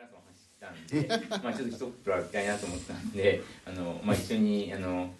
[0.00, 5.10] マラソン走ったんでまあちょっと一言はきたいなと思ったんであの、まあ、一緒にあの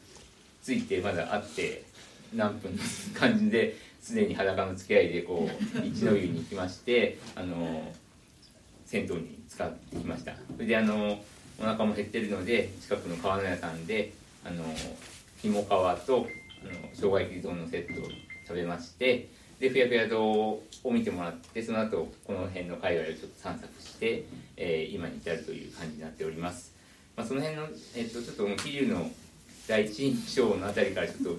[0.62, 1.84] ついてまだ会って
[2.34, 2.82] 何分の
[3.18, 7.92] 感じですでに裸の付き合いでこう一の湯に行きましてあの
[8.86, 10.32] 銭湯に使ってきました。
[10.54, 11.20] それであの
[11.60, 14.12] お腹も減ってるので近くの川の屋さんで
[14.44, 14.64] あの
[15.42, 16.26] ひも川と
[16.62, 18.04] あの生姜焼き丼のセットを
[18.48, 19.28] 食べまして
[19.60, 24.24] でふやふや堂を見てもらってその後この辺の界隈をちょっと散策して、
[24.56, 26.72] えー今に至るという感じになっております、
[27.16, 29.10] まあ、その辺の、えっと、ちょっと桐生の
[29.68, 31.30] 第一印象のあたりからちょっと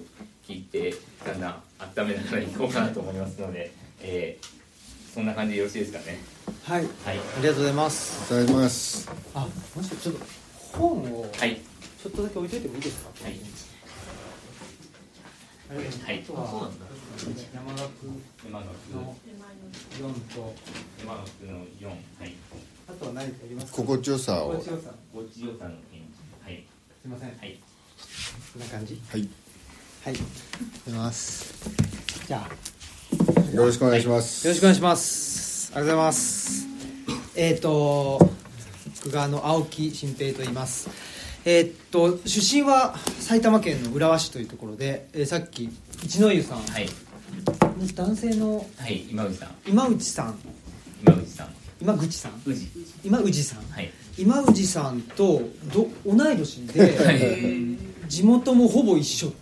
[0.46, 0.94] 聞いて
[1.26, 1.62] だんだん
[1.98, 4.62] 温めながらいこうかなと思いますので、えー
[5.12, 6.18] そんな感じでよろしいですかね。
[6.64, 6.84] はい。
[6.84, 6.90] はい。
[7.04, 7.12] あ
[7.42, 8.32] りがとうございます。
[8.32, 9.10] いただきます。
[9.34, 10.20] あもしちょっと
[10.72, 11.56] 本をはい。
[12.02, 13.10] ちょっとだけ置いといてもいいですか？
[13.22, 13.34] はい。
[15.68, 16.70] ありがとうございますはいあとは
[17.22, 17.90] 山岳
[18.44, 19.16] 山のの
[19.96, 20.54] 4と
[20.98, 21.94] 山のの4は
[22.26, 22.34] い。
[22.88, 24.54] あとは何かありますか心地よさを。
[24.54, 26.44] 心地よさごちよさの返事。
[26.44, 26.64] はい。
[27.00, 27.60] すいませんはい。
[28.52, 29.00] こんな感じ？
[29.08, 29.28] はい。
[30.04, 30.14] はい。
[30.14, 31.54] います。
[32.26, 33.52] じゃあ。
[33.54, 35.70] よろしくお願いします、よろしくお願いします。
[35.76, 36.66] ありがとうございます。
[37.36, 38.30] えっ、と、
[39.04, 40.90] 僕があの青木新平と言います。
[41.44, 45.68] えっ、と、出身は埼玉県の浦和市というところで、えーさっき
[46.02, 46.88] 一の湯さん、はい
[47.94, 49.50] 男性のはい今内さん。
[49.66, 50.38] 今内さん、
[51.02, 51.48] 今内さん。
[51.80, 52.68] 今口さん、宇治。
[53.02, 53.90] 今内さん、はい。
[54.16, 55.42] 今内さんと
[55.74, 58.08] ど同い年で、はい。
[58.08, 59.32] 地元もほぼ一緒。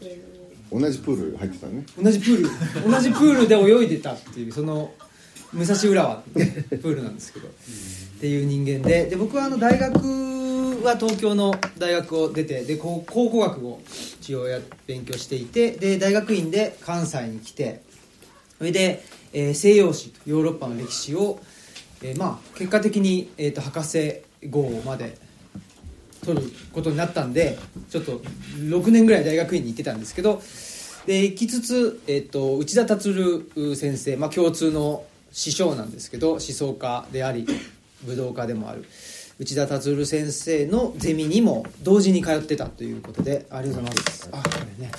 [0.73, 1.85] 同じプール入ってたね。
[2.03, 2.91] 同じプール。
[2.91, 4.91] 同じプールで泳いでたっていうその
[5.53, 6.47] 武蔵浦和って
[6.79, 7.47] プールなんですけど。
[7.49, 7.51] っ
[8.21, 9.99] ていう人間でで僕はあの大学
[10.85, 13.81] は東京の大学を出てで考古学を
[14.21, 17.83] 一応や勉強していてで大学院で関西に来て
[18.59, 21.41] それで、えー西洋史ヨーロッパの歴史を、
[22.03, 25.17] えーまあ、結果的に、えー、と博士号まで
[26.25, 27.59] 取ることになったんで
[27.89, 28.21] ちょっと
[28.57, 30.43] 6年ぐらい大学院に行ってたんですけど
[31.07, 33.13] で行きつつ、えっと内田達
[33.75, 37.47] 先生、まあ、共通の師匠なんですけど思想家であり
[38.05, 38.85] 武道家でもある。
[39.41, 44.29] 内田達郎先生のゼミにも同時に通ってたということでありがとうございます。
[44.33, 44.93] あこれね。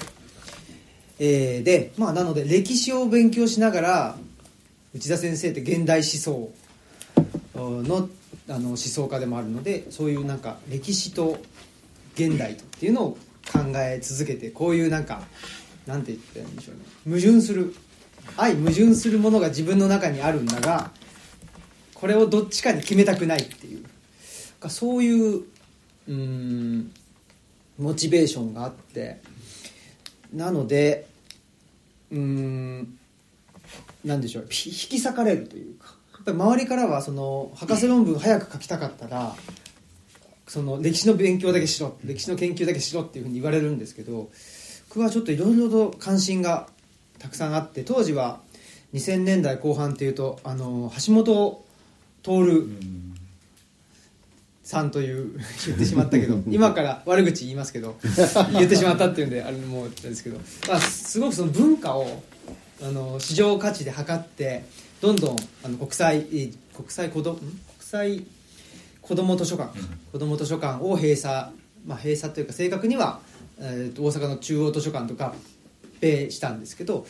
[1.19, 4.17] えーでまあなので歴史を勉強しながら
[4.95, 6.51] 内田先生って現代思想
[7.55, 8.09] の
[8.49, 11.37] あの思想家でもあるのでそういうなんか歴史と
[12.15, 13.11] 現代とっていうのを
[13.53, 15.21] 考え続けてこういうなんか
[15.85, 17.19] なんて言ったらいいんでしょうね。
[17.19, 17.75] 矛盾する。
[18.37, 20.89] 相矛盾するものが自分の中にあるんだが
[21.93, 23.85] これをどっちかに決めたくないっていう。
[24.61, 25.43] かそういう
[26.07, 26.91] うん
[27.77, 29.19] モチベーションがあって
[30.33, 31.07] なので
[32.11, 32.97] うん
[34.05, 39.35] なんでしょう引き裂かれるというかやっぱり周りからはその博士論文早く書きたかったら
[40.47, 44.29] その歴史の勉強だけしろ歴史の研究だけしろっていうふうに言われるんですけど
[44.89, 46.67] 僕はちょっといろいろと関心が
[47.19, 48.41] たくさんあって当時は
[48.93, 51.63] 2000年代後半っていうとあの橋本
[52.23, 52.69] 徹
[54.71, 55.31] さんという
[55.67, 57.97] 言ってしまったけど 今から悪口言いますけど
[58.53, 60.37] 言ってしまったっていうんであれもですけど、
[60.67, 62.23] まあ、すごくその文化を
[62.81, 64.63] あの市場価値で測って
[65.01, 67.37] どんどんあの国際えー国際子どん？
[67.37, 67.49] 国
[67.79, 68.23] 際
[69.01, 69.77] 子ども図書館、
[70.11, 71.51] 子ども図書館を閉鎖、
[71.85, 73.19] まあ、閉鎖というか正確には、
[73.59, 75.33] えーと大阪の中央図書館と合
[76.01, 77.05] 併したんですけど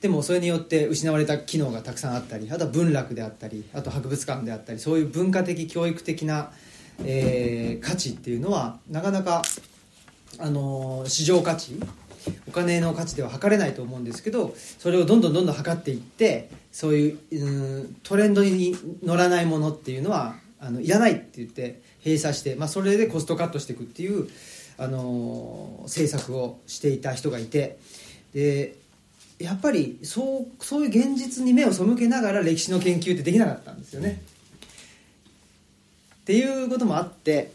[0.00, 6.50] でもそれによって失われた機能がたくさんあったりあとは文楽であったりあと博物館であったりそういう文化的教育的な、
[7.04, 9.42] えー価値っていうのはなかなか、
[10.38, 11.80] あのー市場価値
[12.46, 24.28] お金の価値では測れないと思うんですけどそれをどんどんどんどん測っていってそういううんトレンドに乗らないものっていうのはあのいらないって言って閉鎖して、まあ、それでコストカットしていくっていう、
[24.76, 27.78] あのー政策をしていた人がいて
[28.34, 28.76] で
[29.38, 34.20] やっぱりそうそういう現実に目を背けながら歴史の研究ってできなかったんですよね。
[36.28, 37.52] っていうこともあって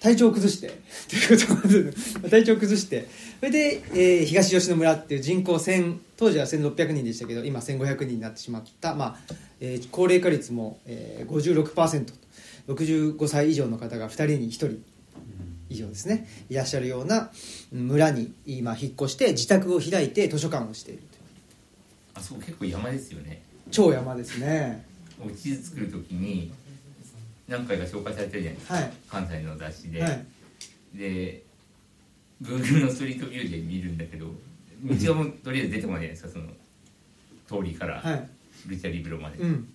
[0.00, 0.68] 体調を崩して
[1.08, 3.08] ということも体調を崩して
[3.40, 12.14] それで、えー東吉野村っていう人口1000当時は1600人でしたけど今1500人になってしまった、まあえー高齢化率も、えー、56%と
[12.72, 14.80] 65歳以上の方が2人に1人
[15.70, 17.32] 以上ですねいらっしゃるような
[17.72, 21.02] 村に今引っ越して自宅を開いて図書館をしている
[22.14, 23.42] あそう結構山ですよね。
[23.72, 24.86] 超山ですね。
[25.18, 26.52] 僕地図作るときに
[27.48, 28.92] 何回か紹介されてるじゃないですか、はい。
[29.08, 30.26] 関西の雑誌で、はい。
[30.94, 31.42] で
[32.42, 34.26] Google のストリートビューで見るんだけど
[34.82, 36.46] 道がもうとりあえず出てこないじゃないですかその
[37.46, 38.28] 通りから、はい。
[38.66, 39.68] ルチャリブロまで、うん。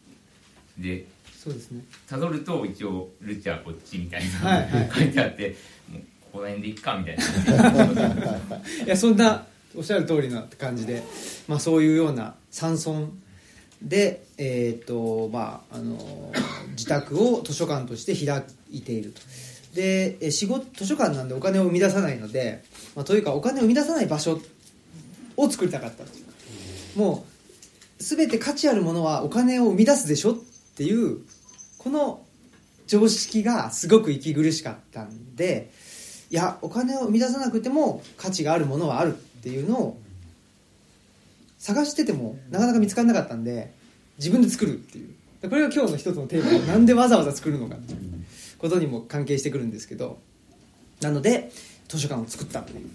[0.78, 1.06] で
[1.36, 1.84] そうですね。
[2.08, 4.92] たどると一応ルチャーこっちみたいな、はいはい。
[4.92, 5.56] 書いてあって
[5.90, 8.56] もうここら辺でいっかみたいな。
[8.86, 9.46] いやそんな
[9.76, 11.04] おっしゃる通りな感じで、
[11.48, 13.08] まあ、そういうような山村
[13.82, 15.98] で、えーとまあ、あの
[16.72, 19.22] 自宅を図書館として開いていると。
[19.76, 22.64] で仕事図書館なんでお金を生み出さないので、
[22.96, 24.42] まあ、というかお金を生み出さない場所
[25.38, 26.26] を作りたかったっていう。
[26.26, 26.32] か
[26.96, 27.26] も
[28.00, 30.36] う全て価値あるものはお金を生み出すでしょっ
[30.76, 31.20] ていう
[31.78, 32.26] この
[32.88, 35.72] 常識がすごく息苦しかったんで
[36.32, 40.02] いやお金を生み出さなくても価値があるものはあるっていうのを
[41.60, 43.74] 探しててもなかなか見つからなかったんで
[44.18, 45.14] 自分で作るっていう。
[45.50, 46.50] これが今日の一つのテーマ。
[46.52, 48.00] でなんでわざわざ作るのかっていう。
[48.58, 50.20] ことにも関係してくるんですけど。
[51.02, 51.52] なので
[51.88, 52.90] 図書館を作ったという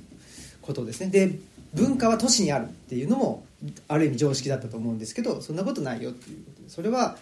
[0.60, 1.08] ことですね。
[1.08, 1.38] で
[1.72, 3.44] 文化は都市にあるっていうのも
[3.88, 6.70] ある意味常識だったと思うんですけどそんなことないよっていうことで。
[6.70, 7.16] それは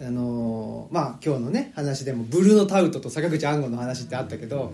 [0.00, 4.72] あのーまあ今日のね話でもブルーノ・タウトと坂口安吾の話ってあったけど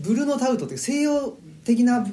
[0.00, 2.06] ブルーノ・タウトって西洋的な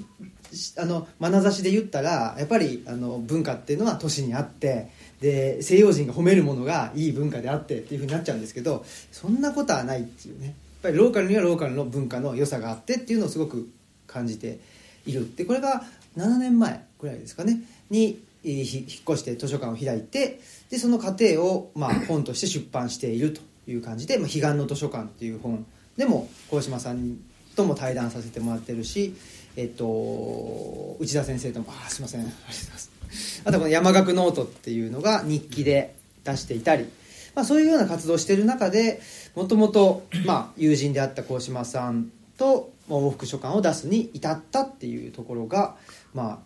[0.78, 4.90] あの眼差しで言ったらやっぱりあの文化っていうのは都市にあって
[5.22, 10.48] で西洋人が褒めるものがいい文化であってっていうふうになっちゃうんですけどそんなことはないっていうね。
[10.48, 13.68] やっぱりローカルにはローカルの文化の良さがあってっていうのをすごく
[14.06, 14.60] 感じて
[15.06, 15.36] いる。
[15.36, 15.84] でこれが
[16.16, 17.62] 7年前ぐらいですかね。
[17.90, 20.40] に引っ越して図書館を開いて
[20.70, 25.66] でその過程を、まあ、本として出版しているという感じで「まあ、彼岸の図書館」っていう本。
[25.98, 27.18] でも鴻島さん
[27.56, 29.16] とも対談させてもらってるし、
[29.58, 32.22] えっと、内田先生ともあーすいません。
[32.22, 36.86] ありがとうございますあとこの山岳ノートっていうのが日記で出していたり、
[37.34, 39.02] まあ、そういうような活動をしている中で
[39.36, 45.76] もともとまあ友人であった鴻島さんとまあ往復書簡を出すに至ったっていうところが
[46.14, 46.40] まあ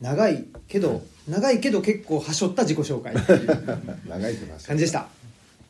[0.00, 4.36] 長いけど長いけど結構はしょった自己紹介っていう 長い
[4.66, 5.08] 感じでした。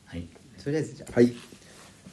[0.05, 0.27] はい。
[0.63, 1.13] とりあえずじゃあ。
[1.13, 1.33] はい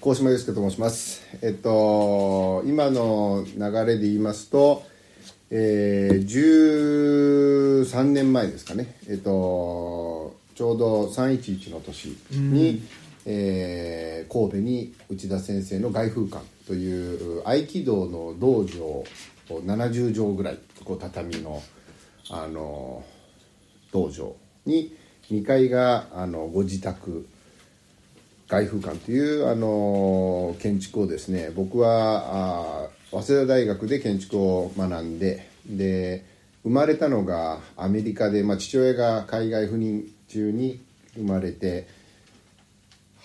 [0.05, 1.23] 高島祐介と申します。
[1.41, 4.83] えっと今の流れで言いますと
[5.49, 6.27] えー、
[7.83, 8.97] 13年前ですかね。
[9.09, 12.83] えっとちょうど311の年に、
[13.25, 19.05] えー神戸に内田先生の外風館という合気道の道場を
[19.49, 21.63] 70畳ぐらいこう畳の
[22.29, 23.03] あの
[23.91, 24.37] 道場
[24.67, 24.95] に
[25.31, 27.27] 2階があのご自宅
[28.49, 36.25] 外風館というあの建築をですね僕はあ早稲田大学で建築を学んでで
[36.63, 40.81] 生まれたのがアメリカで、まあ、父親が海外赴任中に
[41.15, 41.87] 生まれて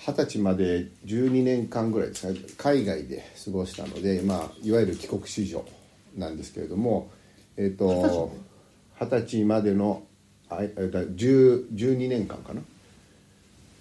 [0.06, 5.66] 二十歳まで12年間ぐらいですね海外で過ごしたので、まあ、いわゆる帰国子女
[6.18, 7.12] なんですけれども、
[7.58, 8.32] えー、と
[9.00, 9.44] 二十歳。
[9.46, 10.04] までの
[10.50, 12.62] あえーだ10 12年間かな？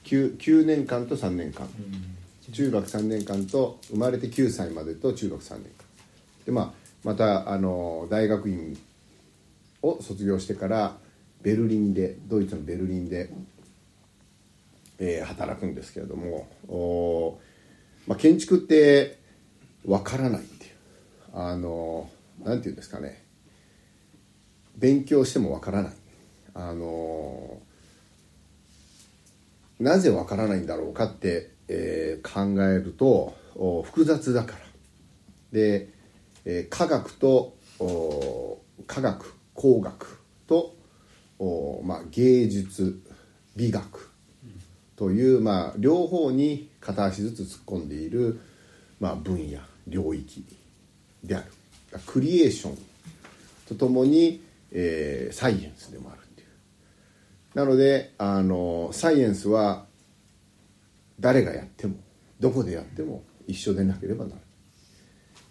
[0.04, 1.68] 9, 9年間と3年間、
[2.52, 5.70] 中学3年間と生まれて9歳までと中学3年間。
[6.46, 6.72] で、まあ、
[7.04, 8.78] またあの大学院
[9.82, 10.96] を卒業してから
[11.42, 13.30] ベルリンでドイツのベルリンで、
[14.98, 19.18] えー働くんですけれどもおー、まあ、建築って
[19.86, 20.72] わからないっていう。
[21.34, 22.10] あの
[22.42, 23.22] なんていうんですかね。
[24.76, 25.92] 勉強してもわからない。
[26.54, 27.60] あの
[29.80, 34.58] なぜわからないんだろうかって、えー考えるとお複雑だから。
[35.52, 35.88] で、
[36.44, 40.74] えー科学とお科学工学と
[41.38, 43.00] お、まあ、芸術
[43.56, 44.10] 美学
[44.96, 48.40] という、まあ、両方に片足ずつ突っ込んでいる、
[48.98, 50.44] まあ、分野領域
[51.22, 51.46] である。
[52.06, 52.78] クリエーション
[53.68, 54.42] とともに、
[54.72, 56.17] えーサイエンスでもある。
[57.54, 59.86] なのであのサイエンスは
[61.20, 61.96] 誰がやっても
[62.38, 64.44] どこでやっても一緒でなければならない、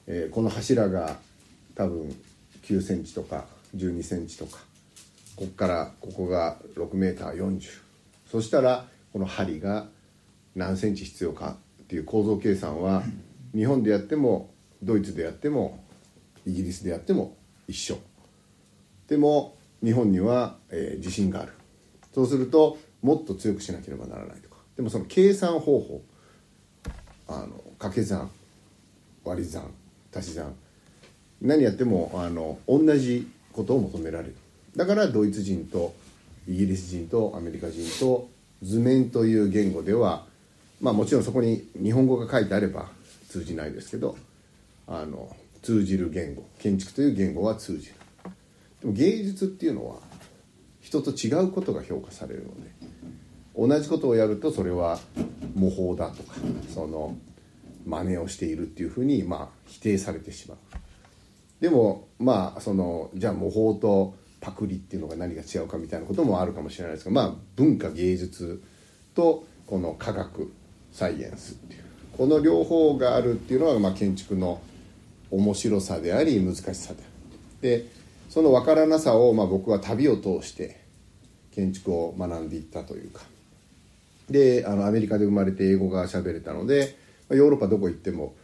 [0.07, 1.17] えーこの柱が
[1.75, 2.15] 多分
[2.63, 4.59] 9センチとか12センチとか
[5.35, 7.61] ここからここが6メーター40
[8.31, 9.87] そしたらこの針が
[10.55, 13.03] 何センチ必要かっていう構造計算は
[13.53, 14.51] 日本でやっても
[14.83, 15.83] ドイツでやっても
[16.45, 17.35] イギリスでやっても
[17.67, 17.97] 一緒。
[19.07, 21.56] でも日本には、えー地震がある。
[22.17, 24.55] そうするともっと強くしなければならないとか。
[24.75, 26.01] でもその計算方法。
[27.27, 28.31] あの掛け算
[29.23, 29.69] 割り算
[30.11, 30.55] 足し算。
[31.43, 34.35] 何やってもあの同じことを求められる。
[34.75, 35.93] だからドイツ人と
[36.47, 38.27] イギリス人とアメリカ人と
[38.63, 40.25] 図面という言語では
[40.81, 42.89] まあもちろんそこに日本語が書いてあれば
[43.29, 44.17] 通じないですけど
[44.87, 47.93] あの通じる言語建築という言語は通じる。
[48.81, 50.06] でも芸術っていうのは
[50.87, 52.71] 人と違うことが評価されるので
[53.57, 54.99] 同じことをやるとそれは
[55.53, 56.35] 模倣だとか
[56.73, 57.17] その
[57.85, 60.57] 真似をしているっていうふうにまあ否定されてしまう。
[61.59, 68.63] でもまあそのじゃあ模倣とパクリっていうのが何が違うかみたいなこともあるかもしれないですがまあ文化芸術
[69.13, 70.53] とこの科学
[70.93, 71.83] サイエンスっていう
[72.17, 74.61] この両方があるっていうのはまあ建築の
[75.31, 77.11] 面白さであり難しさである。
[77.61, 77.96] で
[78.29, 80.81] その分からなさをまあ僕は旅を通して
[81.51, 83.21] 建築を学んでいったというか。
[84.29, 86.97] であのアメリカで生まれて英語が喋れたので
[87.29, 88.35] ヨーロッパどこ行っても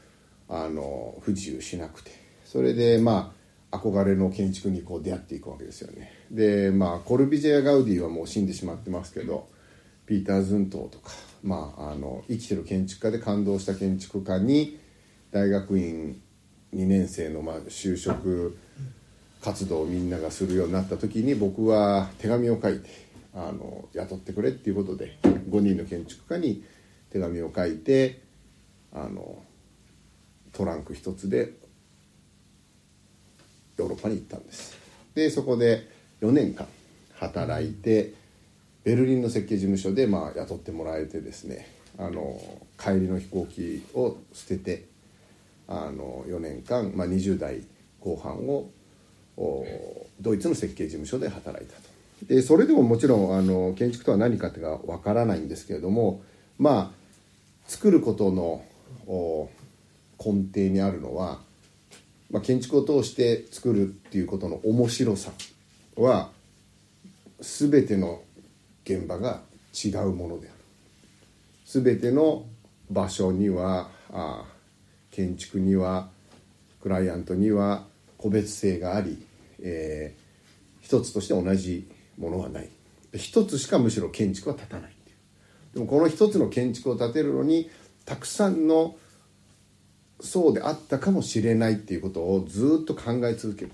[0.47, 2.23] あの不自由しなくて。
[2.53, 3.33] それでま
[3.71, 6.13] あ憧れの建築にこう出会っていくわけですよね。
[6.29, 9.47] でまあコルビジェやガウディはもう死んでしまってますけど
[10.05, 11.09] ピーター・ズントーとか、
[11.43, 14.77] まあ、あの生きてる建築家で感動した建築家に
[15.31, 16.21] 大学院
[16.75, 18.55] 2年生のまあ就職
[19.43, 22.89] 活動をみんながするようになった時に僕は手紙を書いて
[23.35, 26.63] あの雇ってくれっていうことで5人の建築家に
[27.11, 28.21] 手紙を書いて
[28.93, 29.43] あの
[30.53, 31.51] トランク一つで
[33.77, 34.77] ヨーロッパに行ったんです。
[35.15, 35.89] でそこで
[36.21, 36.67] 4年間
[37.15, 38.13] 働いて
[38.83, 42.39] ベルリンの設計事務所でまあ雇ってもらえてですねあの
[42.79, 44.85] 帰りの飛行機を捨てて
[45.67, 47.65] あの4年間、まあ、20代
[47.99, 48.69] 後半を
[49.37, 51.93] ドイツの設計事務所で働いたと。
[52.27, 56.21] でそれでももちろんあの建築とは何かっていうかわからないんですけれども
[56.57, 57.03] まあ
[57.67, 58.63] 作ることの
[60.19, 61.39] 根底にあるのは、
[62.31, 65.31] まあ、建築を通して作るっていうことの面白さ
[65.97, 66.29] は
[67.41, 68.21] 全ての
[68.85, 69.41] 現場が
[69.73, 70.57] 違うものである。
[71.65, 72.45] 全ての
[72.89, 74.45] 場所にはあ
[75.11, 76.09] 建築には
[76.81, 77.85] クライアントには
[78.23, 79.23] 個別性があり、
[79.61, 81.87] えー、一つとして同じ
[82.17, 82.69] ものはない。
[83.13, 84.93] 一つしかむしろ建築は建たない
[85.73, 87.69] でもこの一つの建築を建てるのに
[88.05, 88.95] たくさんの
[90.19, 93.71] そうであったかもしれないっていうことをずっと考え続ける。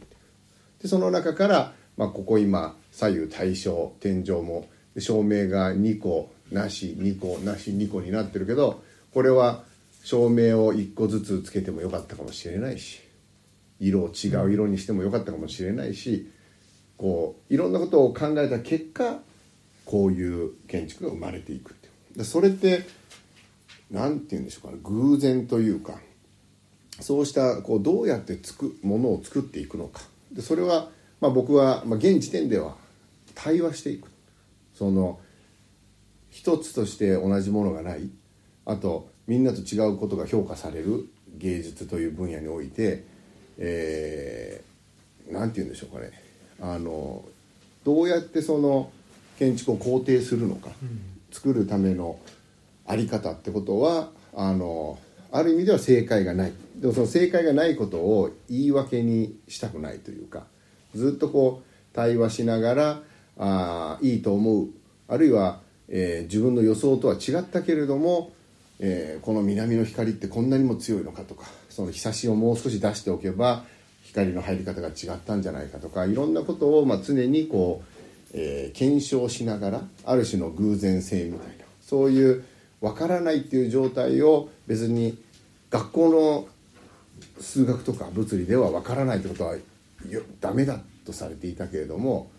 [0.81, 8.81] でその中から、まあ、ここ今左右対称天井も照明が2個なし2個なし2個になってるけど
[9.13, 9.63] これは
[10.03, 13.01] 照明を1個ずつつけてもよかったかもしれないし
[13.79, 16.31] 色を違う色にしてもよかったかもしれないし
[16.97, 19.19] こういろんなことを考えた結果
[19.85, 21.73] こういう建築が生まれていくっ
[22.17, 22.85] てそれって
[23.89, 24.79] 何て言うんでしょうかね。
[24.83, 25.99] 偶然というか
[26.99, 30.01] そうしたこうどうやってつくものを作っていくのか。
[30.31, 30.89] でそれは、
[31.21, 32.75] まあ、僕は、まあ、現時点では
[33.35, 34.09] 対話していく。
[34.73, 35.19] その
[36.29, 38.09] 一つとして同じものがない。
[38.65, 41.07] あとみんなと違うことが評価される
[41.37, 43.05] 芸術という分野において、
[43.59, 46.11] えー、て言うんでしょうかね。
[46.61, 47.23] あの
[47.83, 48.91] どうやってその
[49.37, 50.99] 建築を肯定するのか、うん、
[51.31, 52.19] 作るための
[52.87, 54.97] 在り方ってことはあの
[55.31, 56.53] ある意味では正解がない。
[56.75, 60.45] でもその正解がないことを言い訳にしたくないというか
[60.95, 63.01] ずっとこう対話しながら
[63.37, 64.67] あいいと思う。
[65.07, 68.31] あるいは、えー、自分の予想とは違ったけれども、
[68.79, 71.45] えー、この南の光ってこんなにも強いのかとか
[71.79, 73.63] その日差しをもう少し出しておけば
[74.03, 82.43] 光の入り方が違ったんじゃないかとかいろんなことを、ま、常にこう、えー、検証しながらある種の偶然性みたいなそういう
[82.81, 85.17] 分からないっていう状態を別に
[85.69, 86.47] 学校の
[87.41, 89.55] 数学とか物理では分からないってことは
[90.41, 92.29] ダメだとされていたけれども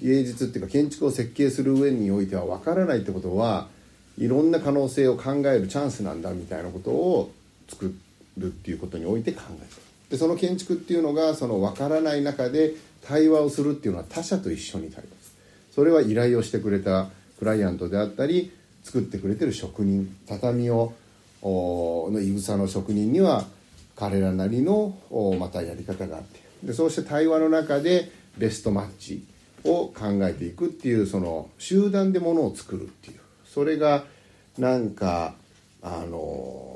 [0.00, 3.68] 芸術っていうか建築を設計する上においては分からないってことは
[4.16, 7.32] いろんな可能性を考えるチャンスなんだみたいなことを
[7.68, 7.90] 作っ
[8.38, 15.22] るっていうことにおいて考えるでその建築っていうのがその分からない中で対話をするっていうのは他者と一緒に対話。
[15.74, 17.08] それは依頼をしてくれた
[17.38, 18.52] クライアントであったり
[18.84, 20.92] 作ってくれてる職人畳を
[21.42, 23.46] のいぐさの職人には
[23.96, 24.94] 彼らなりの
[25.40, 26.40] またやり方があって。
[26.62, 29.24] でそうして対話の中でベストマッチ
[29.64, 33.20] を考えていくっていうその集団でものを作るっていう。
[33.46, 34.04] それが
[34.58, 35.34] なんか
[35.82, 36.71] あの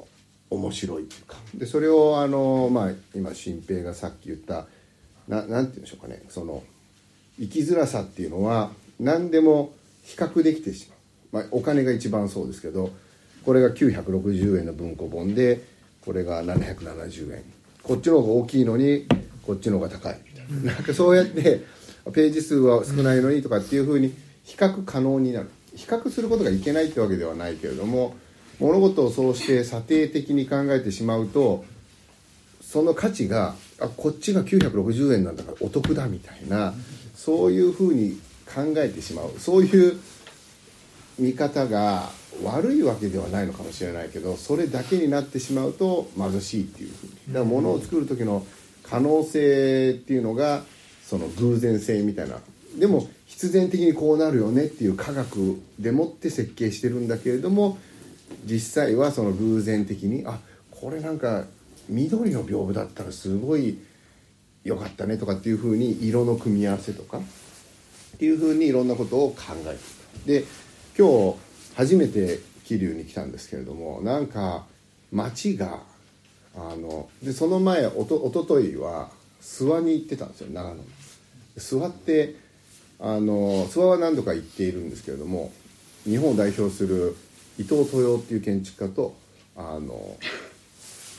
[0.50, 1.36] 面白いっていうか。
[1.54, 4.66] でそれをあの、まあ、今新平がさっき言った
[5.28, 6.22] ななんて言うんでしょうかね。
[6.28, 6.62] その
[7.38, 9.72] 生きづらさっていうのは何でも
[10.04, 10.88] 比較できてし
[11.32, 12.90] まう、まあ、お金が一番そうですけど
[13.44, 15.62] これが960円の文庫本で
[16.04, 17.44] これが770円。
[17.82, 19.06] こっちの方が大きいのに
[19.44, 20.20] こっちの方が高い。
[20.24, 21.64] みたいななんかそうやって
[22.12, 25.50] ページ数は少ないのにとかっていうふうに比較可能になる。
[25.74, 28.16] 比較することがいけないってわけではないけれども
[28.60, 31.64] 物事をそうして査定的に考えてしまうと
[32.60, 36.74] その価値があこっちが960円なんだからお得だみたいな
[37.14, 39.32] そういうふうに考えてしまう。
[39.38, 39.98] そういう
[41.18, 42.10] 見方が
[42.44, 47.12] 悪いわけではないのかもしれないけどそれだけになってしまうと貧しいっていうふうに。
[47.28, 48.46] だから物を作る時の
[48.82, 50.62] 可能性っていうのが
[51.04, 52.38] その偶然性みたいな。
[52.78, 57.78] でも必然的にこうなるよねっていう科学でもって設計してるんだけれども
[58.44, 60.38] 実際はその偶然的にあ
[60.70, 61.44] これなんか
[61.88, 63.78] 緑の屏風だったらすごい
[64.64, 67.20] 良かったねとかっていうふうに色の組み合わせとかっ
[68.18, 69.78] ていうふうにいろんなことを考え
[70.26, 70.46] てで
[70.98, 71.36] 今日
[71.76, 74.64] 初めて桐生に来たんですけれどもなんか
[75.12, 75.80] 街が
[76.56, 80.82] あのでその前おとおとといは諏訪に行ってたんですよ長野の。
[81.56, 82.34] 諏訪って
[82.98, 85.52] あの諏訪は何度か行っているんですけれども
[86.04, 87.16] 日本を代表する
[87.58, 89.14] 伊藤豊っていう建築家と
[89.56, 90.16] あの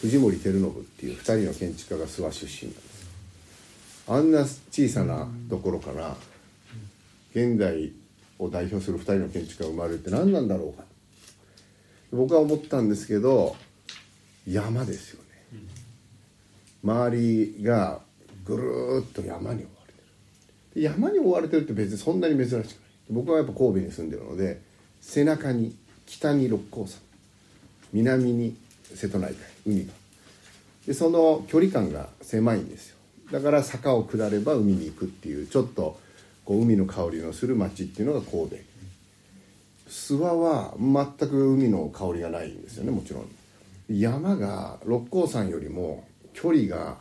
[0.01, 3.07] 藤森照信っていう2人の建築家が諏訪出身なんです。
[4.09, 6.15] あんな小さなところから
[7.31, 7.91] 現代
[8.39, 10.83] を代表する2人の建築家が生まれるって何なんだろうか。
[12.11, 13.55] 僕は思ったんですけど
[14.47, 15.59] 山ですよね。
[16.83, 17.99] 周りが
[18.45, 19.99] ぐるーっと山に覆われて
[20.75, 20.81] る。
[20.83, 22.67] 山に覆われてるって別にそんなに珍しくない。
[23.09, 24.61] 僕はやっぱ神戸に住んでるので
[25.01, 25.75] 背中に
[26.07, 26.99] 北に六甲山。
[27.93, 28.57] 南に
[28.95, 29.33] 瀬戸内
[29.65, 29.75] 海。
[29.75, 29.93] 海が。
[30.87, 32.97] でその距離感が狭いんですよ。
[33.31, 35.99] だから坂を下れば海に行くっていうちょっと
[36.45, 38.55] こう海の香りのする町っていうのが神戸。
[39.89, 43.29] 諏訪は全く海の香りがないんですよねもちろん。
[43.89, 46.97] 山が六甲山よりも距離が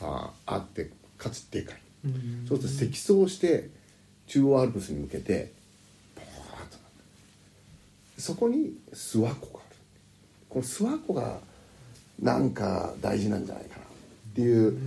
[0.00, 1.80] ああってかつでかい。
[2.48, 3.70] そうすると積層して
[4.28, 5.52] 中央アルプスに向けて
[8.18, 9.76] そこに諏訪湖がある
[10.48, 11.38] この諏訪湖が
[12.20, 13.86] なんか大事なんじゃないかなっ
[14.34, 14.78] ていう、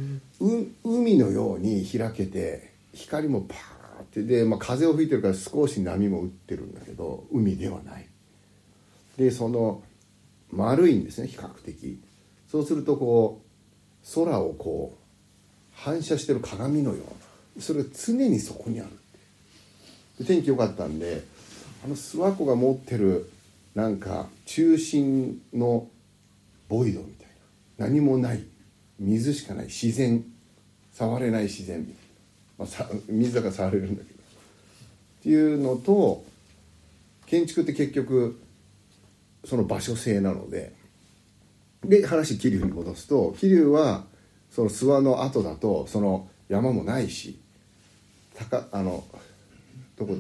[0.42, 8.08] う海のように開けて光もパーってで、まあ、風を吹いてるから少し波も打ってるんだけど海ではない。
[9.18, 9.84] でその
[10.52, 12.00] 丸いんですね比較的。
[12.50, 15.00] そうするとこう空をこう
[15.74, 17.00] 反射してる鏡のよう
[17.60, 17.62] な。
[17.62, 20.26] それが常にそこにある。
[20.26, 21.24] 天気良かったんで
[21.84, 23.30] あの諏訪湖が持ってる
[23.76, 25.88] なんか中心の
[26.68, 27.28] ボイドみたい
[27.78, 27.88] な。
[27.88, 28.44] 何もない
[29.00, 30.24] 水しかない自然
[30.94, 32.00] 触れない自然みたいな、
[32.60, 34.20] まあ、さ水だから触れるんだけど。
[34.20, 36.24] っていうのと
[37.26, 38.40] 建築って結局
[39.46, 40.78] その場所性なので。
[41.84, 44.04] で話桐生に戻すと桐生は
[44.52, 47.40] その諏訪の後だとその山もないし
[48.36, 49.04] 高あの
[49.98, 50.16] どこ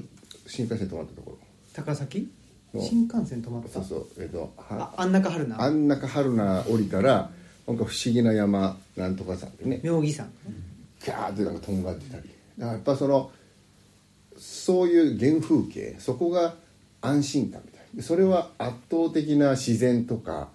[0.47, 1.38] 新幹線止まったところ。
[1.73, 2.29] 高崎？
[2.79, 3.69] 新幹線止まった？
[3.69, 4.07] そうそう。
[4.19, 5.61] えっ、とはああん中春菜。
[5.61, 7.29] あん中春菜降りたら
[7.67, 9.79] なんか不思議な山なんとか山ってね。
[9.83, 10.31] 妙義山。
[11.03, 12.23] キャーってなんかとんがってたり。
[12.57, 13.31] だからやっぱその
[14.37, 16.55] そういう原風景そこが
[17.01, 20.49] 安心感みたいでそれは圧倒的な自然とか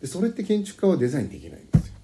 [0.00, 1.94] でそれって建築家はデザインできないんですよ。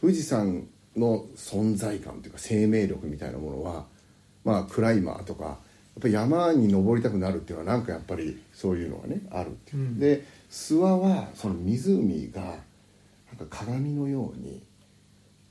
[0.00, 3.86] 富士山の存在感というか生命力みたいなものは
[4.44, 5.58] まあクライマーとかや
[5.98, 9.98] っぱり山に登りたくなるっていうのはなんかやっぱりそういうのがねあるっていう、うん。
[9.98, 14.62] で諏訪はその湖がなんか鏡のように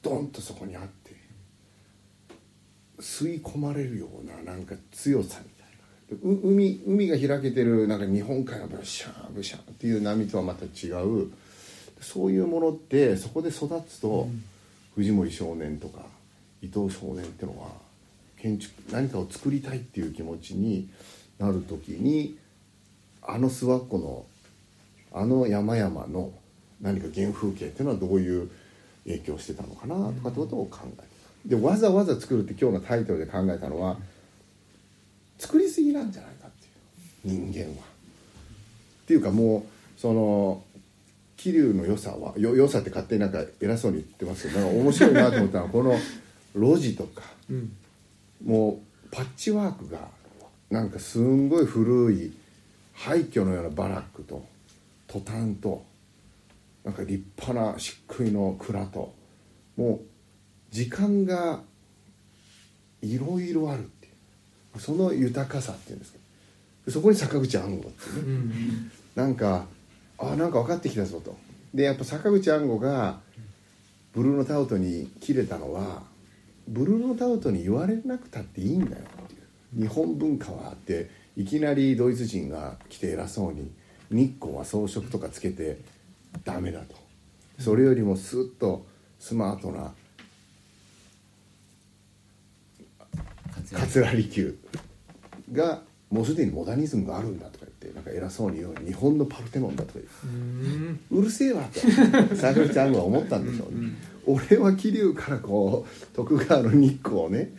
[0.01, 1.15] ドンとそこにあって
[2.99, 6.47] 吸い込まれるようななんか強さみたいな。
[6.47, 11.31] う海海が開けてるなんか日本海がブシャーブシャーっていう波とはまた違う。
[11.99, 14.29] そういうものってそこで育つと、
[14.95, 16.01] 藤森少年とか
[16.61, 17.69] 伊藤少年ってのは
[18.41, 20.89] 建築何かを作りたいっていう気持ちに
[21.39, 22.37] なる時に
[23.21, 24.25] あの諏訪湖の
[25.13, 26.31] あの山々の
[26.81, 28.49] 何か原風景っていうのはどういう
[29.05, 31.01] 影響してたのかなとかってことを考え
[31.49, 33.97] てでわざわざ作るって今日のタイトルで考えたのは
[35.39, 37.85] 作りすぎなんじゃないかっていう人間は。
[37.85, 40.61] っていうかもうその
[41.37, 45.97] 桐生の良さはよ良さって勝手になんか偉そうに言ってますけどなんか面白いなと思ったのはこの
[46.55, 47.71] 路地とかうん
[48.43, 49.99] もうパッチワークが
[50.69, 52.33] なんかすんごい古い
[52.93, 54.45] 廃墟のようなバラックと
[55.07, 55.85] トタンと
[56.83, 59.13] なんか立派な漆喰の蔵と
[59.75, 59.99] もう
[60.71, 61.61] 時間が
[63.01, 64.09] いろいろあるってい
[64.75, 64.79] う。
[64.79, 66.19] その豊かさっていうんですか
[66.89, 68.21] そこに坂口安吾っていうね。
[68.21, 68.91] うん。
[69.15, 69.65] なんか
[70.17, 71.35] あなんか分かってきたぞと。
[71.73, 73.19] でやっぱ坂口安吾が
[74.13, 76.03] ブルーノ・タウトに切れたのは
[76.67, 79.37] ブルーノ・タウトに言われなくたっていいんだよってい
[79.79, 83.71] う日本文化はっていきなりドイツ人が来て偉そうに
[84.11, 85.79] 日光は装飾とかつけて
[86.43, 86.95] ダメだと。
[87.59, 88.85] それよりもスッと
[89.19, 89.93] スマートな
[93.73, 94.51] 桂離宮
[95.51, 101.79] がもうすでにモダニズムがあるんだとか言ってなんか偉そうに言う日本のパルテノンだとか言ううるせえわと
[102.35, 103.89] 坂口安吾は思ったんでしょうね、
[104.27, 107.51] 俺は桐生からこう徳川の日光をね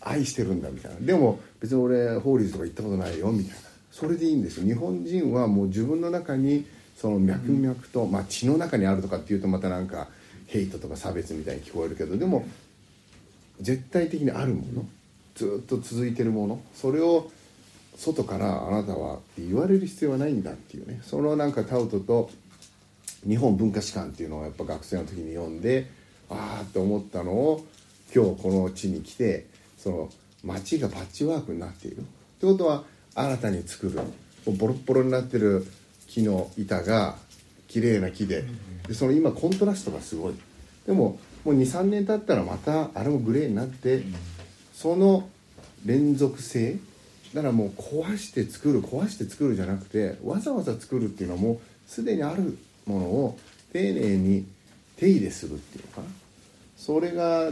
[0.00, 1.00] 愛してるんだみたいな。
[1.00, 3.60] でも別に俺法律とか行ったことないよみたいな。
[3.90, 4.66] それでいいんですよ。
[4.66, 10.08] 日本人はもう自分の中にその脈々と、まあ血の中にあるとかっていうとまたなんか
[10.46, 12.46] ヘイトとか差別みたいに聞こえるけどでも
[13.60, 14.86] 絶対的にあるもの。
[15.34, 16.60] ずっと続いてるもの。
[16.74, 17.30] それを
[17.96, 21.00] 外からあなたはって言われる必要はないんだっていうね。
[21.02, 22.30] そのなんかタウトと
[23.26, 25.90] 日本文化史観っていうのをやっぱ学生の時に読んで
[26.30, 27.64] ああって思ったのを
[28.14, 30.10] 今日この地に来てその
[30.44, 31.98] 街がパッチワークになっている。
[31.98, 32.00] っ
[32.38, 32.84] てことは
[33.14, 34.00] 新たに作る
[34.52, 35.66] ボロッボロになってる
[36.06, 37.16] 木の板が
[37.68, 38.44] 綺麗な木で
[38.86, 40.34] でその今コントラストがすごい。
[40.86, 44.02] でももう23年経ったらまたあれもグレーになって
[44.74, 45.28] その
[45.84, 46.76] 連続性
[47.34, 53.38] だからもう壊して作る壊して作るじゃなくてわざわざ作るっていうのはもうすでにあるものを
[53.72, 54.46] 丁寧に
[54.96, 56.06] 手入れするっていうのかな。
[56.76, 57.50] それが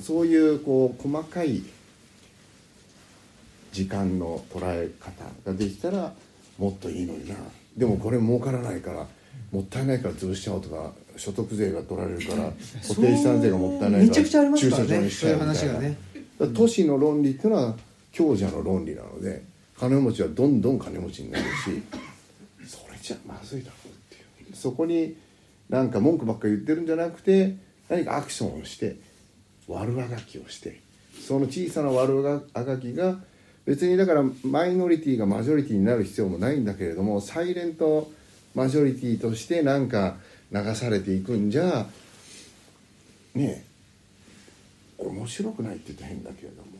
[0.00, 1.62] そういうこう細かい
[3.72, 6.12] 時間の捉え方ができたら
[6.58, 7.34] もっといいのにな。
[7.76, 9.06] でもこれ儲からないから
[9.52, 12.52] もったいないから潰しちゃおうとか所得税が取られるから
[12.88, 14.88] 固定資産税がもったいないめちゃくちゃありますからね。
[14.88, 15.54] 駐車場にしちゃうみたいな。
[15.54, 16.54] そういう話がね。
[16.54, 17.76] 都市の論理っていうのは
[18.12, 19.42] 強者の論理なので
[19.78, 21.48] 金持ちはどんどん金持ちになるし
[22.66, 23.85] それじゃまずいだろう
[24.56, 25.16] そこに
[25.68, 27.56] なんか文句ばっか言ってるんじゃなくて
[27.88, 28.96] 何かアクションをして
[29.68, 30.80] 悪あがきをして
[31.26, 33.16] その小さな悪あがきが
[33.64, 38.10] 別にだからマイノリティがマジョリティになる必要もないんだけれどもサイレント
[38.54, 40.16] マジョリティとしてなんか
[40.52, 41.86] 流されていくんじゃ
[43.34, 43.66] ねえ
[44.98, 46.76] 面白くないって言ったら変だけれども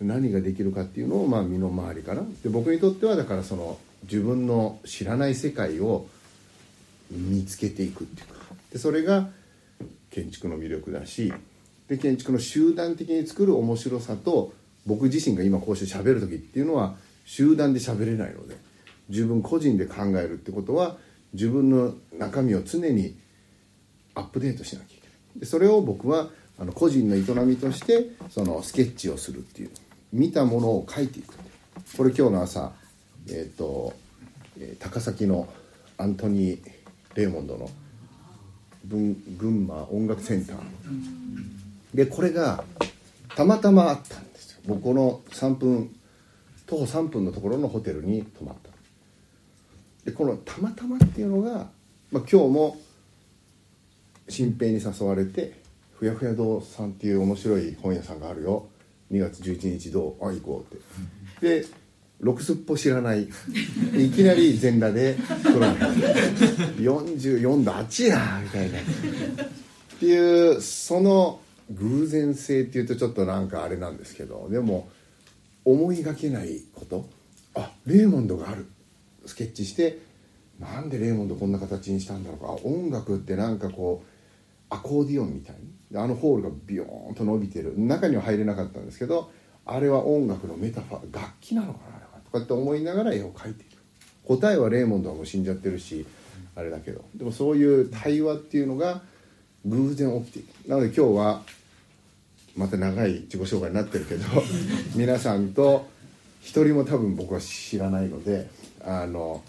[0.00, 2.22] 何ができるかっていうのをまあ身の回りかな。
[2.42, 6.08] で僕にとってはだからその自分の知らない世界を
[7.16, 8.34] 見つけていくっていうか。
[8.72, 9.28] でそれが
[10.10, 11.32] 建築の魅力だし
[11.88, 14.52] で建築の集団的に作る面白さと
[14.86, 18.56] 僕自身が今こうして喋る時っていうのは集団で喋れないので
[19.08, 20.96] 自分個人で考えるってことは
[21.32, 23.16] 自分の中身を常に
[24.14, 25.40] アップデートしなきゃいけない。
[25.40, 29.70] でそれを僕はあの個人の営みとしてそのスケッチをするっていう
[30.12, 31.34] 見たものを書いていく。
[31.96, 32.72] これ今日の朝
[33.28, 33.94] えっ、と、
[34.58, 35.48] え高崎の
[35.96, 36.70] アントニー・
[37.14, 37.70] レーモンドの
[38.88, 40.58] 群馬音楽センター
[41.94, 42.64] でこれが
[43.34, 44.60] たまたまあったんですよ。
[44.66, 45.94] 僕この3分
[46.66, 48.70] 徒歩3分のところのホテルに泊まった。
[50.04, 51.70] でこのたまたまっていうのが、
[52.10, 52.76] まあ、今日も
[54.28, 55.60] 新平に誘われて
[55.98, 58.66] ふやふや堂さんっていう面白い本屋さんがあるよ。
[59.10, 60.26] 2月11日どう？
[60.26, 60.78] あ行こうっ
[61.40, 61.62] て。
[61.62, 61.66] で
[62.24, 63.24] ろくすっぽ知らない。
[63.24, 66.00] いきなり全裸でプロに入って
[66.80, 68.78] 44度あっちやみたいな。
[68.80, 68.82] っ
[70.00, 74.48] ていうその偶然性っていうとちょっとなんかあれなんですけど。
[74.50, 74.88] でも
[75.64, 77.08] 思いがけないこと。
[77.54, 78.66] あレーモンドがある。
[79.26, 79.98] スケッチして
[80.58, 82.68] なんでレーモンドこんな形にしたんだろうか。
[82.68, 84.08] 音楽ってなんかこう
[84.70, 85.74] アコーディオンみたいに。
[85.96, 87.74] あのホールがビヨーンと伸びてる。
[87.78, 89.30] 中には入れなかったんですけど
[89.64, 91.93] あれは音楽のメタファー楽器なのかな。
[92.34, 93.78] あれはとかって思いながら絵を描いている。
[94.26, 96.04] 答えはレーモンドはもう死んじゃってるし
[96.56, 97.04] あれだけど。
[97.14, 99.02] でもそういう対話っていうのが
[99.64, 100.48] 偶然起きている。
[100.68, 101.42] なので今日は
[102.56, 104.24] また長い自己紹介になってるけど
[104.94, 105.86] 皆さんと
[106.40, 108.48] 一人も多分僕は知らないので
[108.80, 109.42] あの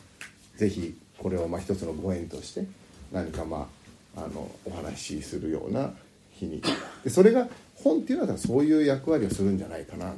[0.57, 2.65] ぜひこれをまあ一つのご縁として
[3.11, 3.69] 何かま
[4.15, 5.93] ああのお話しするような
[6.31, 6.61] 日に。
[7.03, 10.15] でそれが本っていうのはそういう役割をするんじゃないかなっ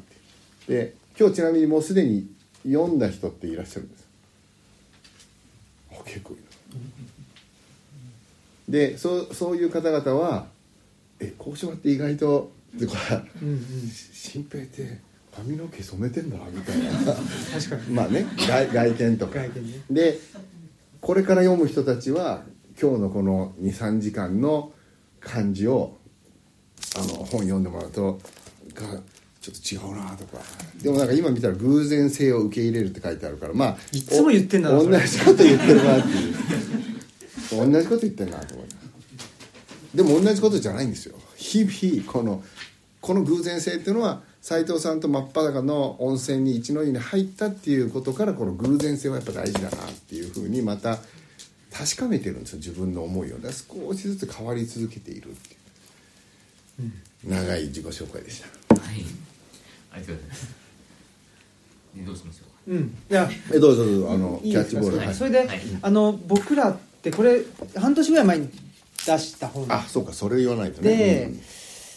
[0.68, 0.74] て。
[0.74, 2.37] で今日ちなみにもうすでに
[2.72, 4.08] 読んだ人っていらっしゃるんです。
[5.92, 6.44] あ結構いる。
[8.70, 10.48] でそうそういう方々は
[11.20, 13.00] 「え鴻島って意外と」でこれ
[14.14, 15.00] 平って
[15.34, 17.14] 髪の毛染めてんだみたいな。
[17.54, 17.94] 確かに。
[17.94, 19.40] まあね外外見とか。
[19.40, 19.80] 外見ね。
[19.90, 20.20] で
[21.00, 22.44] これから読む人たちは
[22.80, 24.74] 今日のこの23時間の
[25.20, 25.98] 感じを
[26.96, 28.20] あの本読んでもらうと
[28.74, 29.02] が
[29.52, 30.44] ちょっと違うなとか。
[30.82, 36.36] でもなんか今見たら偶然性を受け入れるって書いてあるからまあいつも言ってんだ同じこと言ってるなっていう。
[37.50, 38.68] 同じこと言ってるなと思い
[39.96, 41.16] でも同じことじゃないんですよ。
[41.38, 42.44] 日々この
[43.00, 49.70] この偶然性っていうのは斉藤さんと真っ裸の温泉に一の湯に入ったっていうことからこの偶然性はやっぱ大事だなっ
[50.10, 51.00] ていうふうにまた
[51.72, 52.60] 確かめてるんですよ。
[52.60, 53.40] 自分の思いを。
[53.40, 55.58] で少しずつ変わり続けているってい
[57.28, 58.76] う、長い自己紹介でした。
[58.76, 59.27] はい
[59.98, 60.56] ありがとうございます
[62.06, 62.98] どうしましょうん。
[63.10, 64.98] いやえどうぞどうぞあのいいキャッチボール。
[64.98, 65.60] はいそれで、はい。
[65.82, 67.42] あの僕らってこれ
[67.76, 68.50] 半年ぐらい前に
[69.06, 69.66] 出した本。
[69.70, 70.90] あそうかそれ言わないとね。
[70.96, 71.34] で、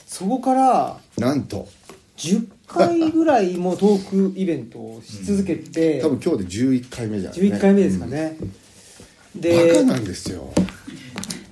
[0.06, 1.68] そこからうんなんと。
[2.16, 8.48] 10回ぐらいもうトークイベントをし続けて、多分今日で11回目じゃない11回目ですかね、うん。
[8.48, 10.52] バでカなんですよ。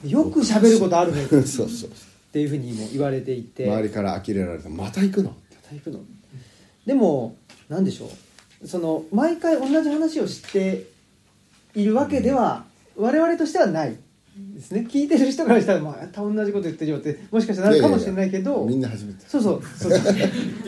[0.05, 1.25] よく喋ることあるね。
[1.27, 1.91] っそうそう。
[2.33, 3.67] ていうふうにも言われていて。
[3.67, 5.35] 周りから呆れられてまた行くの？
[5.69, 6.01] タイプの？
[6.89, 7.37] でも
[7.69, 8.11] 何でしょ
[8.63, 8.67] う。
[8.67, 10.87] その毎回同じ話をして
[11.75, 12.65] いるわけでは、
[12.97, 13.95] 我々としてはない。
[14.55, 14.87] ですね。
[14.89, 19.27] 聞いてる人からしたらまた同じこと言ってるよってもしかしたらなるかもしれないけどみんな初めて。
[19.29, 19.63] そうそう。
[19.63, 20.15] そうそう。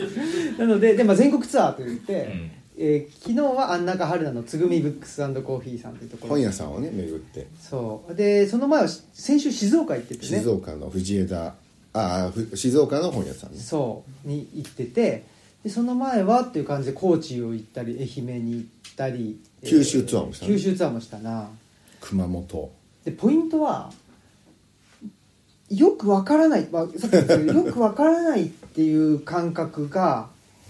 [0.59, 2.51] なのでで、まあ、全国ツアーといって、うん。
[2.77, 6.29] えー昨日は安中春菜のつぐみブックスコーヒーさんというところ。
[6.35, 7.47] 本屋さんをね巡って。
[7.59, 8.13] そう。
[8.13, 10.39] でその前はし先週静岡行っててね。
[10.39, 11.55] 静岡の藤枝
[11.93, 13.57] ああふ静岡の本屋さんね。
[13.57, 14.27] そう。
[14.27, 15.30] に行ってて
[15.63, 20.51] でその前はっていう感じで高知を行ったり愛媛に行ったり九州ツアーもしたね。
[20.51, 21.49] 九州ツアーもしたな。
[21.99, 22.71] 熊本。
[23.05, 23.91] でポイントは
[25.69, 30.29] よくわからない、まあ、さっき言ったけど よくわからないっていう感覚が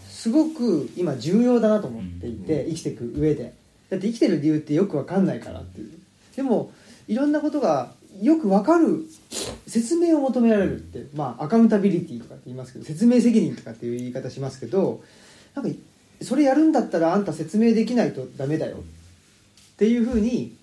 [0.10, 3.54] すごく今重要だなと思っていて生きていく上で。
[3.89, 5.91] だって生きてる理由ってよくわかんないからっていう。
[6.36, 6.71] でも
[7.08, 9.06] いろんなことがよくわかる
[9.67, 15.02] 説明を求められるって、まあ、アカウンタビリティとかって言いますけど説明責任とかっていう言い方しますけど
[15.56, 15.71] なんか
[16.21, 18.82] それやるんだったらあんた説明できないとダメだよっ
[19.78, 20.56] ていうふうに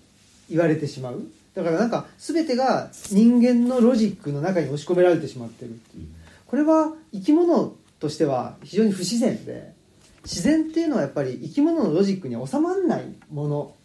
[0.49, 1.23] 言われてしまう。
[1.53, 6.07] だからなんか全てが人間のロジックの中に押し込められてしまってるっていう。
[6.47, 9.73] これは生き物としては非常に不自然で
[10.23, 13.75] 自然っていうのはやっぱり生き物のロジックに収まらないもの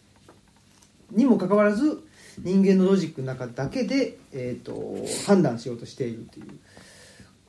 [1.11, 2.03] にもかかわらず
[2.39, 6.47] 人間のロジックの中だけで、えー、と判断しようとしているという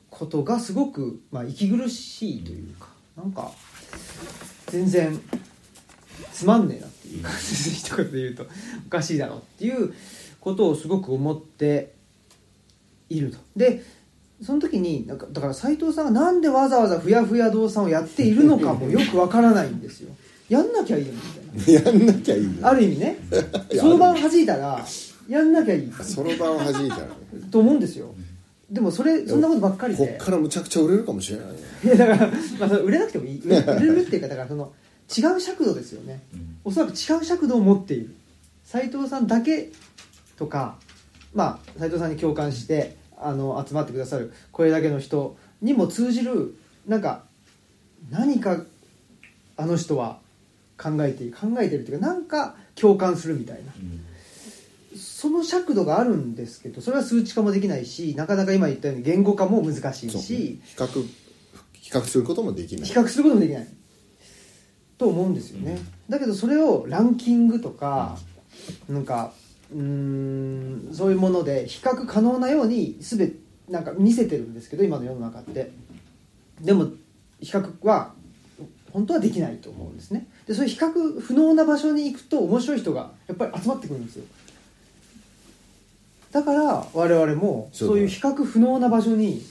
[0.09, 3.51] ことがすごく、まあ、息苦しいというかなんか
[4.67, 5.19] 全然
[6.31, 8.45] つまんねえなっていう感じで一言で言うと
[8.87, 9.93] おかしいだろうっていう
[10.39, 11.93] ことをすごく思って
[13.09, 13.37] いると。
[13.55, 13.83] で
[14.43, 20.15] その時になんかだから斉藤さんがなんでわざわざふやふや堂さんをやっているのかもよくわからないんですよ。
[20.47, 21.36] やんなきゃいいよみたいな。
[21.67, 23.17] やんなきゃいいよある意味ね。
[23.79, 24.85] そろばん弾いたら
[25.27, 25.91] やんなきゃいい。
[26.03, 27.09] そろばんを弾いたらね。
[27.51, 28.13] と思うんですよ。
[28.69, 30.07] でもそれそんなことばっかりで。
[30.07, 31.53] こっからむちゃくちゃ売れるかもしれないよ。
[31.83, 32.31] いやだから、
[32.67, 33.41] まあ、売れなくてもいい。
[33.45, 34.71] 売れ売れるっていうかだからその
[35.15, 36.21] 違う尺度ですよね。
[36.33, 38.13] うんおそらく違う尺度を持っている。
[38.65, 39.71] 斉藤さんだけ
[40.37, 40.77] とか
[41.33, 44.33] まあ斉藤さんに共感してあの集まってくださる。
[44.51, 46.55] これだけの人にも通じる
[46.85, 47.23] なんか
[48.09, 48.61] 何か
[49.55, 50.19] あの人は
[50.77, 53.73] 考えて考えてるっていうかなんか共感するみたいな。
[54.95, 60.87] その尺度があるんですけどそれは数値化もできないしなかなか今言ったように言語化も難しいし比較
[61.73, 62.85] 比較することもできない。
[62.85, 63.67] 比較することもできない。
[64.97, 65.77] と思うんですよね、
[66.09, 68.17] だけどそれをランキングとか、
[68.89, 69.31] なんか
[69.71, 73.37] うーんそういうもので比較可能なように全て
[73.69, 75.71] なんか見せてるんですけど今の世の中って。
[76.61, 76.87] でも
[77.39, 78.13] 比較は
[78.91, 84.23] 本当はできないと思うんですねでそういう比較不能な場所に行くと面白い人がやっぱり集まってくるんですよ。
[86.31, 89.41] だから我々もそういう比較不能な場所に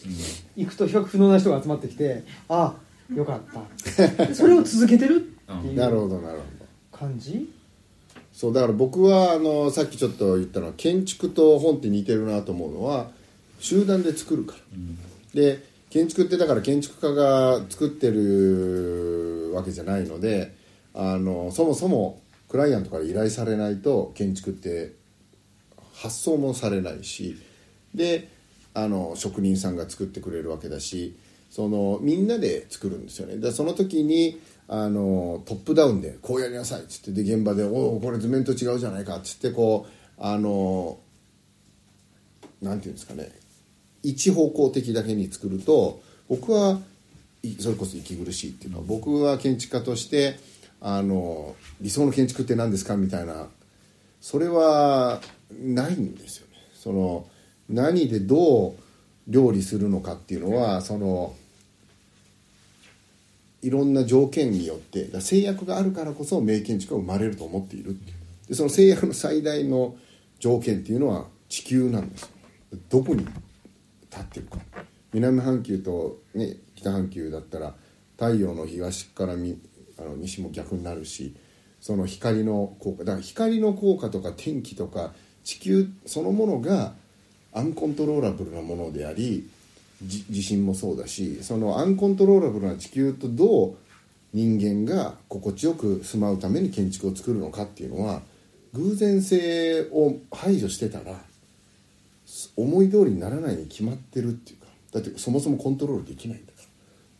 [0.56, 2.74] 行くと比較不能な人が集まってきてあ
[3.10, 3.40] あよかっ
[3.86, 4.26] た。
[4.26, 5.18] でそれを続けてるっ
[5.62, 7.52] ていなるうほどなるほど感じ？
[8.32, 13.08] そうだから僕はあのさっきちょっと言ったのは建築と本って似てるなと思うのは
[13.58, 14.58] 集団で作るから、
[15.34, 20.54] で建築ってだから建築家が作ってるわけじゃないので
[20.96, 24.92] あのそもそもクライアントから依頼されないと建築って
[25.94, 27.36] 発想もされないし
[27.94, 28.28] で
[28.72, 31.14] あの職人さんが作ってくれるわけだし
[31.50, 33.36] そのみんなで作るんですよね。
[33.36, 40.98] でその時にあのトップダウンでこうやりなさいっつってで現場で「おおこれ図面と違うじゃないか」っつってこうあの
[42.62, 43.30] なんていうんですかね
[44.02, 46.80] 一方向的だけに作ると僕は
[47.60, 50.38] それこそ息苦しいっていうのは僕は建築家として
[50.88, 53.48] あの理想の建築って何ですかみたいな
[54.20, 55.20] それは
[55.60, 57.26] ないんですよねその
[57.68, 58.74] 何でどう
[59.26, 61.34] 料理するのかっていうのはその
[63.62, 68.12] いろんな条件によってだ制約があるからこそ名建築が生まれると思っているって
[68.50, 69.96] でその制約の最大の
[70.38, 72.30] 条件っていうのは地球なんです
[72.88, 74.58] どこに立ってるか。
[75.12, 77.74] 南半球と、ね、北半球だったら
[78.16, 79.34] 太陽の東から
[79.98, 81.34] あの西も逆になるし
[81.80, 85.12] その光の効果だから光の効果とか天気とか
[85.44, 86.94] 地球そのものが
[87.52, 89.48] アンコントローラブルなものであり
[90.02, 93.76] 地震もそうだしそのアンコントローラブルな地球とどう
[94.34, 98.20] 人間が心地よく住まうために建築を作るのかっていうのは
[98.74, 101.18] 偶然性を排除してたら
[102.56, 106.64] 思い通りにならないに決まってるっていうかだってそもそもコントロールできないんだから。
[106.64, 106.68] っ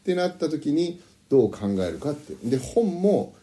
[0.05, 2.35] てなった時にどう考えるかって。
[2.45, 3.35] で本も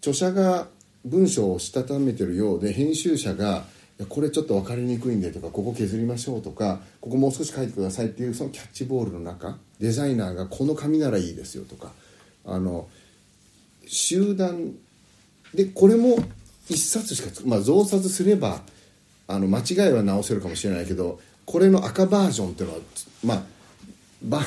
[0.00, 0.68] 著者が
[1.04, 3.64] 文章をしたためてるようで編集者が
[4.08, 11.92] これちょっと分かりにくいんでとかここ削りましょうとかここもう少し書いてくださいっていうそのキャッチボールの中デザイナーがこの紙ならいいですよとか
[12.46, 12.88] あの
[13.86, 14.72] 集団
[15.54, 16.16] でこれも
[16.68, 18.62] 一冊しかつまあ増刷すれば
[19.26, 22.80] あの間違いは直せるかもしれないけどこれの赤バージョンっていうのは
[23.24, 23.42] まあ
[24.22, 24.44] ばば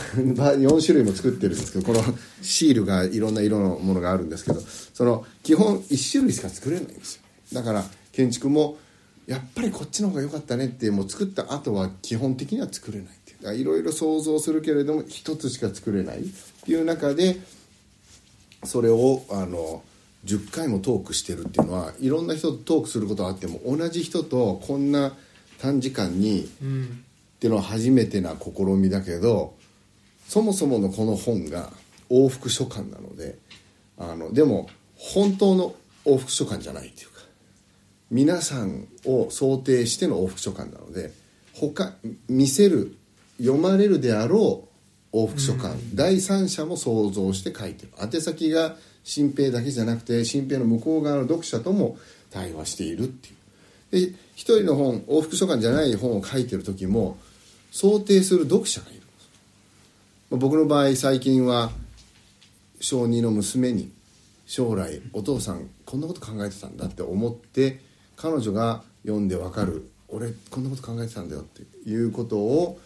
[0.54, 2.02] 4種類も作ってるんですけどこの
[2.42, 7.24] シールがいろんな色のものがあるんですけどその基本1種類しか作れないんですよ。
[7.54, 8.78] だから建築も
[9.26, 13.56] やっぱりこっちの方が良かったねってもう作った後は基本的には作れないっていう。
[13.56, 16.24] いろいろ想像するけれども一つしか作れないっ
[16.66, 17.40] ていう中で
[18.64, 19.84] それをあの
[20.26, 25.14] 10回もトークしてるっていうのはいろんな人とトークすることはあっても同じ人とこんな
[25.60, 27.04] 短時間にうん。
[27.44, 29.54] っていうのは初めてな試みだけど
[30.34, 31.70] そもそものこの本が
[32.10, 33.38] 往復書簡なので
[34.00, 37.22] あのでも本当の往復書簡じゃないっていうか
[38.10, 41.12] 皆さんを想定しての往復書簡なので
[41.54, 41.94] 他
[42.28, 42.98] 見せる
[43.38, 44.68] 読まれるであろ
[45.14, 47.92] う往復書簡、第三者も想像して書いてる。
[48.02, 52.00] 宛先が新平だけじゃなくて新平の向こう側の読者とも
[52.32, 54.10] 対話しているっていう。
[54.10, 57.18] で一人の本往復書簡じゃない本を書いてる時も
[57.70, 59.03] 想定する読者がいる
[60.38, 61.72] 僕の場合最近は
[62.80, 63.92] 小2の娘に
[64.48, 67.80] 将来お父さんこんなこと考えてたんだって思って
[68.16, 72.80] 彼女が読んでわかる俺こんなこと考えてたんだよっていうことを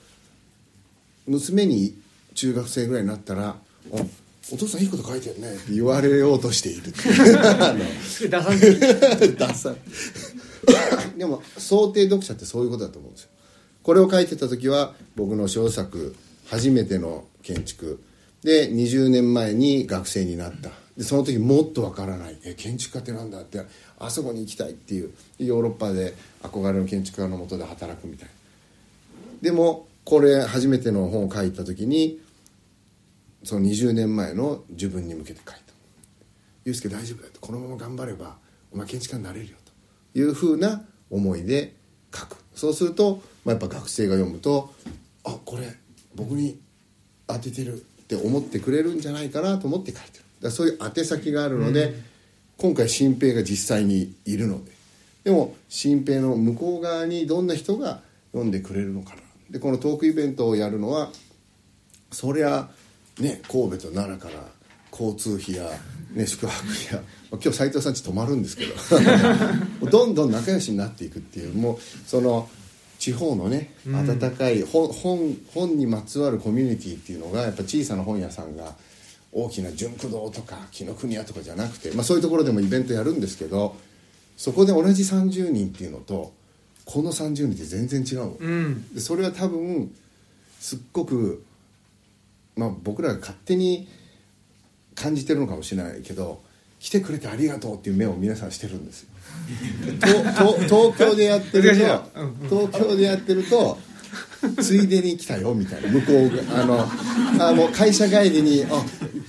[1.26, 1.98] 娘に
[2.36, 3.56] 中学生ぐらいになったら
[3.92, 4.06] 「お
[4.54, 6.90] お父さんいいこと書いてるね」って言われようとしている。
[6.90, 9.76] っていうあの出さずにダサい。
[11.18, 13.30] でも想定読者ってそういうことだと思うんですよ。
[13.84, 16.16] これを書いてた時は僕の小作
[16.50, 18.04] 初めての建築。
[18.44, 20.70] で20年前に学生になった。
[20.98, 22.38] でその時もっとわからない。
[22.44, 23.62] え建築家ってなんだって。
[24.00, 25.12] あそこに行きたいっていう。
[25.40, 28.34] ヨーロッパで憧れの建築家のもとで働くみたいな。
[29.42, 32.20] でもこれ初めての本を書いた時に
[33.44, 35.74] その20年前の自分に向けて書いた
[36.66, 37.40] 「ユースケ大丈夫だ」と。
[37.40, 38.38] このまま頑張れば
[38.72, 40.20] お前建築家になれるよと。
[40.20, 41.76] いうふうな思いで
[42.14, 42.38] 書く。
[42.56, 44.74] そうすると、まあ、やっぱ学生が読むと
[45.24, 45.76] 「あこれ
[46.16, 46.60] 僕に
[47.28, 50.24] 当ててる」って思ってくれるんじゃないかなと思って書いてる。
[50.42, 51.96] だそういう宛先があるので、
[52.58, 54.78] 今回新平が実際にいるので。
[55.28, 58.00] でも新平の向こう側にどんな人が
[58.32, 59.22] 読んでくれるのかな。
[59.50, 61.10] でこのトークイベントをやるのは
[62.14, 62.70] そりゃ
[63.20, 64.46] ね神戸と奈良から
[64.90, 65.70] 交通費や、
[66.14, 68.74] ね、宿泊費やまあ今日斉藤さんち泊まるんですけど。
[69.92, 72.50] どんどん仲良しになっていくっていうもうその
[73.00, 78.76] 地方のね温かい本本本にまつわるコミュニティっていうのがやっぱ小さな本屋さんが
[79.32, 83.76] 大きな純駆堂とか紀ノ国屋とかじゃなくて、まあ、そういうところでもイベントやるんですけど
[84.36, 86.34] そこで同じ30人っていうのと
[86.86, 88.38] この30人って全然違うの。
[88.40, 88.94] うん。
[88.94, 89.94] でそれは多分
[90.60, 91.44] すっごく、
[92.56, 93.88] まあ、僕らが勝手に
[94.96, 96.42] 感じてるのかもしれないけど
[96.80, 99.10] 来てくれてありがとうっていう目を皆さんしてるんですよ
[100.68, 102.00] 東京でやってる難しいな。
[102.50, 103.78] と東京でやってると
[104.62, 105.90] ついでに来たよみたいな。
[105.90, 106.88] 向こうがあの
[107.50, 108.84] あもう会社帰りに「あ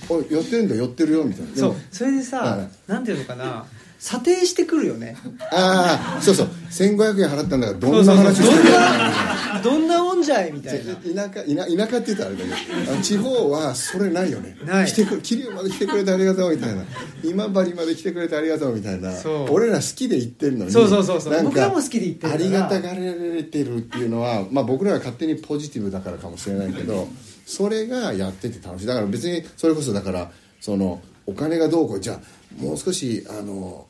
[0.09, 1.55] お寄ってるんだ寄ってるよ」みたいな。
[1.55, 1.75] そう。
[1.91, 2.69] それでさ、はい。
[2.91, 3.65] なんていうのかな
[3.99, 5.17] 査定してくるよね。
[5.51, 6.47] ああそうそう。
[6.69, 10.95] 1500円払ったんだからどんな話してるそうどんなどんなもんじゃいみたいな。
[10.95, 14.57] 田舎田田舎って言ったらあれだけどあの地方はそれないよね。
[14.65, 14.87] ない。
[14.87, 16.83] 来てく桐生まで来てくれてありがとうみたいな。
[17.25, 19.11] 今治まで来てくれてありがとうみたいな。
[19.11, 19.47] そう。
[19.51, 20.71] 俺ら好きで行ってるのに。
[20.71, 21.43] そうそうそうそう。
[21.43, 27.09] 僕らも好きで行ってるありがたがられてるっていうのは、まあ、僕らが勝手にポジティブだからかもしれないけど
[27.45, 28.87] それがやってて楽しい。
[28.87, 30.31] だから別にそれこそだから
[30.61, 33.87] そのお金がどうこうじゃあもう少しあの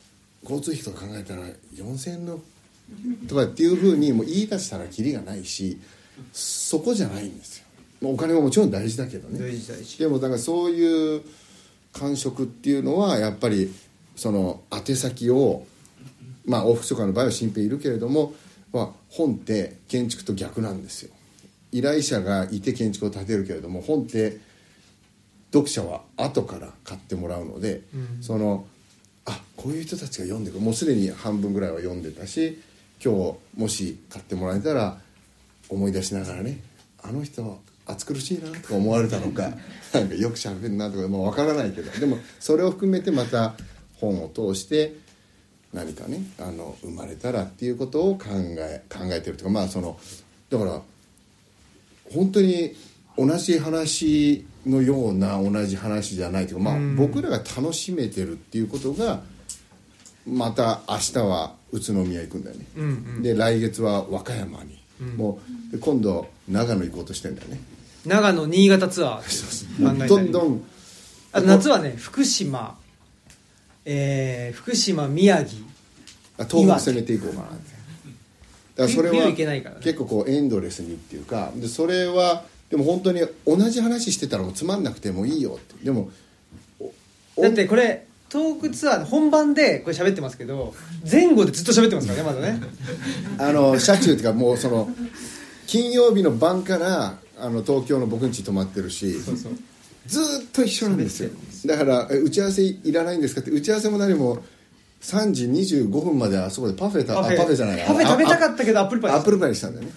[0.50, 1.42] 交通費とか考えたら
[1.74, 2.40] 4000円の
[3.28, 5.78] とかっていうふうにもう言い出したらキリがないし
[6.32, 7.64] そこじゃないんですよ。
[8.02, 9.38] お金ももちろん大事だけどね。
[9.98, 11.22] でもだからそういう
[11.92, 13.72] 感触っていうのはやっぱり
[14.16, 15.66] その宛先を
[16.44, 18.34] まあ往復書簡の場合は新平いるけれども、
[18.72, 21.12] まあ、本って建築と逆なんですよ。
[21.72, 24.38] 依頼者がいて建築を建てるけれども本って
[25.52, 27.82] 読者は後から買ってもらうので、
[28.20, 28.66] その
[29.30, 30.60] あこういう人たちが読んでくる。
[30.60, 32.60] もうすでに半分ぐらいは読んでたし
[33.02, 34.98] 今日もし買ってもらえたら
[35.68, 36.58] 思い出しながらね
[37.02, 39.52] あの人暑苦しいなとか思われたのか
[39.92, 43.56] なんかよくしゃべるなとかもう分からないけどでもそれを含めてまた
[43.96, 44.96] 本を通して
[45.72, 49.98] 何かねあの生まれたらっていうことを考え考えてるとかまあその
[50.50, 50.82] だから
[52.12, 52.74] 本当に
[53.16, 59.20] 同じ話のような同じ話じゃないというか、まあ、僕らが楽しめてるっていうことが
[60.26, 62.88] また明日は宇都宮行くんだよね、うんう
[63.18, 63.22] ん。
[63.22, 64.78] で来月は和歌山に、
[65.16, 65.40] も
[65.70, 67.60] うで今度長野行こうとしてんだよね。
[68.04, 69.78] 長野新潟ツアー。
[70.08, 70.62] どんどん
[71.32, 72.78] あと夏はね福島。
[73.86, 75.64] えー、福島宮城。
[76.38, 77.54] あ東北攻めていこうかなって。
[78.76, 79.80] だからそれは冬冬行けないからね。
[79.82, 85.84] 結構こうエンドレスにっていうかでそれはでも本当に同じ話してたらもうつまんなくてもいいよって。
[85.84, 86.10] でも
[87.36, 90.72] おだってこれトークツアーの本番でこれ喋ってますけど
[91.10, 92.60] 前後でずっと喋ってますからねまだね。
[93.38, 94.88] あの車中っていうかもうその
[95.66, 99.52] 金曜日の晩からあの東京の僕ん家泊まってるしそうそう。
[100.06, 101.30] ずーっと一緒なんですよ。
[101.66, 104.38] だからえ打ち合わせいらないんですかって打ち合わせも何も
[105.02, 107.54] 3時25分まであそこでパフェたあパフェ。
[107.54, 109.92] じゃないパフェ食べたかっったけどアップルパイアップルパイにしたんだよね。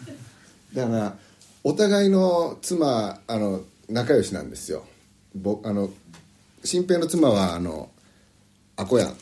[0.74, 1.16] だから
[1.64, 4.86] お互いの妻あの仲良しなんですよ。
[5.36, 5.90] ぼあの
[6.64, 7.90] 新平の妻はあの
[8.76, 9.16] アコヤン。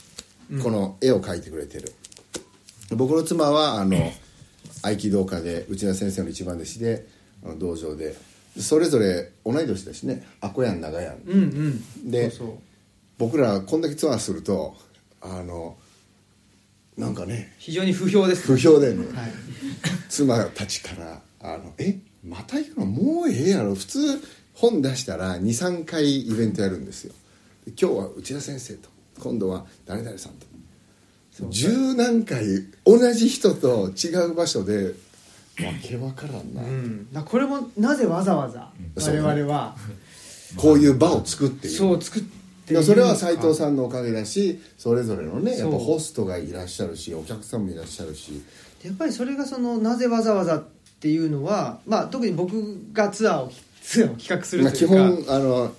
[0.61, 1.93] この絵を描いてくれてる、
[2.93, 4.11] 僕の妻はあの
[4.83, 7.07] 合気道家で内田先生の一番弟子で
[7.45, 8.15] あの道場で。
[8.59, 10.27] それぞれ同い年だしね。
[10.41, 12.11] アコヤン長ヤンうんうん。
[12.11, 12.31] で
[13.17, 14.75] 僕らこんだけツアーすると
[15.21, 15.77] あの
[16.97, 19.31] なんかね非常に不評です不評だよね、はい。
[20.09, 21.97] 妻たちから「あのえ？
[22.23, 23.75] また行くのもうええやろ。
[23.75, 23.99] 普通
[24.53, 27.13] 本出したら23回イベントやるんですよ。
[27.65, 30.51] で今日は内田先生と今度は誰々さんと。
[31.49, 32.43] 十何回
[32.85, 34.93] 同じ人と違う場所でわ
[35.81, 39.75] けわからんな、うん、これもなぜわざわざ我々は。
[40.57, 41.77] こういう場を作っている。
[41.77, 42.23] そう作っ
[42.67, 48.41] てそれは斎藤んさんのおかげだしそれぞれのねやっぱホストがいらっしゃるしお客さんもいらっしゃるし。
[48.83, 54.95] やっぱりそれがそのなぜわざわざっていうのは、まあ、特に僕がツアーをツアーを企画するまあ基というか、
[55.25, 55.73] 本あの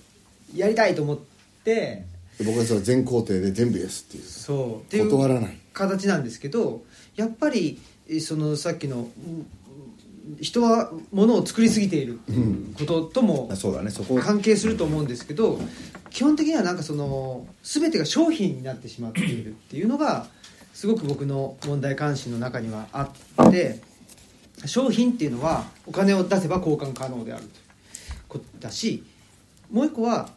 [0.54, 1.18] やりたいと思っ
[1.64, 2.04] て
[2.44, 4.24] 僕はその全工程で全部イエスっていう。
[4.24, 6.82] そうっていう断らない形なんですけど
[7.16, 9.46] やっぱりえそのさっきのうん
[10.40, 12.20] 人はものを作りすぎている
[12.78, 14.18] ことともあそうだねそこ。
[14.20, 15.60] 関係すると思うんですけど
[16.10, 20.26] 基本的にはなんかその全てが商品になってしまっているっていうのが
[20.74, 23.10] すごく僕の問題関心の中にはあ
[23.48, 23.80] って
[24.66, 27.52] 商品っていうのはお金を出せば交換可能であるという
[28.28, 29.02] ことだし
[29.70, 30.28] もう一個は、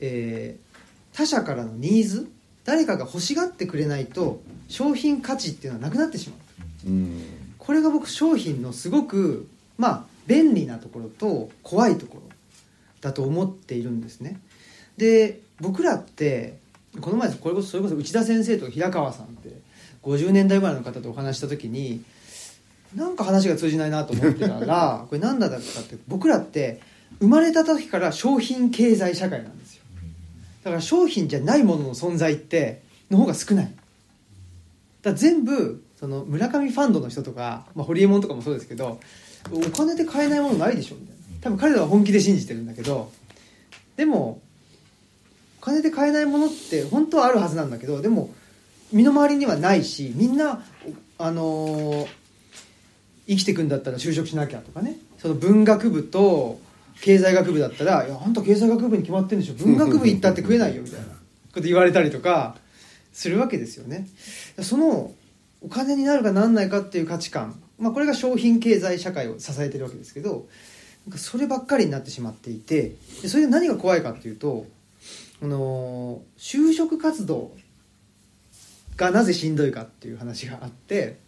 [0.00, 0.68] えー
[1.18, 2.30] 他者からのニーズ
[2.64, 6.36] 誰かが欲しがってくれないと商品価値っていうのはなくなってしま
[6.86, 6.88] う。
[6.88, 7.22] うん。
[7.58, 9.48] これが僕商品のすごく
[9.78, 12.22] まあ便利なところと怖いところ
[13.00, 14.40] だと思っているんですね。
[14.96, 16.58] で僕らって
[17.00, 19.50] この前これこそそれこそ内田先生と平川さんって
[20.04, 22.04] 50年代生まれの方とお話しした時に
[22.94, 26.80] なんか話が通じないなと思ってたら これ何だったかって僕らって
[27.20, 29.82] 生まれた時から商品経済社会なんですよ。
[30.64, 33.72] だから商品じゃないものの存在っての方が少ない。
[35.02, 39.00] だ全部その村上ファンドの人とか、まあ、ホリエモンとかもそうですけど
[39.50, 41.18] お金で買えないものないでしょみたいな。
[41.40, 43.12] 多分彼らは本気で信じてるんだけど
[43.96, 44.40] でも
[45.60, 48.30] お金で買えないものって本当はあるはずなんだけどでも
[48.92, 50.64] 身の回りにはないしみんな
[51.18, 52.06] あのー
[53.28, 54.96] 生きていくんだったら就職しなきゃとかね。
[55.18, 56.58] その文学部と
[57.00, 59.54] 経済学部だったら「いやあんた経済学部に決まってるんでしょ。
[59.54, 61.06] 文学部行ったって食えないよ」みたいな。
[61.06, 62.56] こと言われたりとか
[63.12, 64.08] するわけですよね。
[64.62, 65.12] その
[65.60, 70.46] お金になるかなんないかっていう価値観、まあ、これが商品経済社会を支えてるわけですけど
[71.06, 72.94] なんかそればっかりになってしまっていて
[73.26, 74.66] それで何が怖いかっていうと、
[75.42, 77.52] あの就職活動
[78.96, 81.18] がなぜしんどいかっていう話があって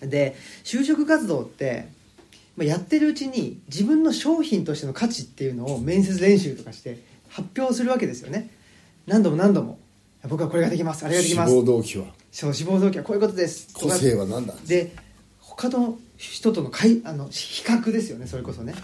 [0.00, 1.88] で就職活動って、
[2.56, 8.50] まあ、やってるうちに自分の商品としての価値っていうのを面接練習とかして発表するわけですよね。
[9.06, 9.78] 何度も何度も。
[10.28, 11.04] 僕はこれができます。
[11.04, 11.54] あれができ志ます。
[11.54, 12.06] 望動機は？
[12.32, 13.04] そう志望動機は。
[13.04, 13.72] こういうことです。
[13.74, 14.94] 個性は何だで
[15.40, 18.26] 他の人とのかいあの比較ですよね。
[18.26, 18.74] それこそね。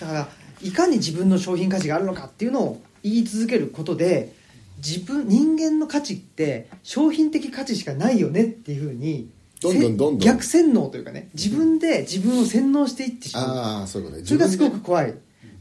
[0.00, 0.28] だから
[0.62, 4.32] いかに自分の商品価値があるのかっていうのを言い続けることで
[4.76, 9.28] 自分人間の価値って商品的価値しかないよねっていうふうに
[9.62, 10.20] どんどんどんどん。
[10.20, 13.56] せ逆洗脳というかね自分で自分を洗脳していってしまう。
[13.56, 14.26] ああそういうことね。
[14.26, 15.14] それがすごく怖い。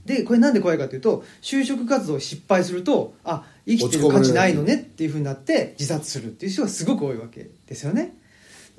[0.05, 8.15] でこれなんで怖いかというと就職活動を失敗するとあ生きてる価値ないのねっていうふうになって自殺するっていう人がすごく多いわけですよね。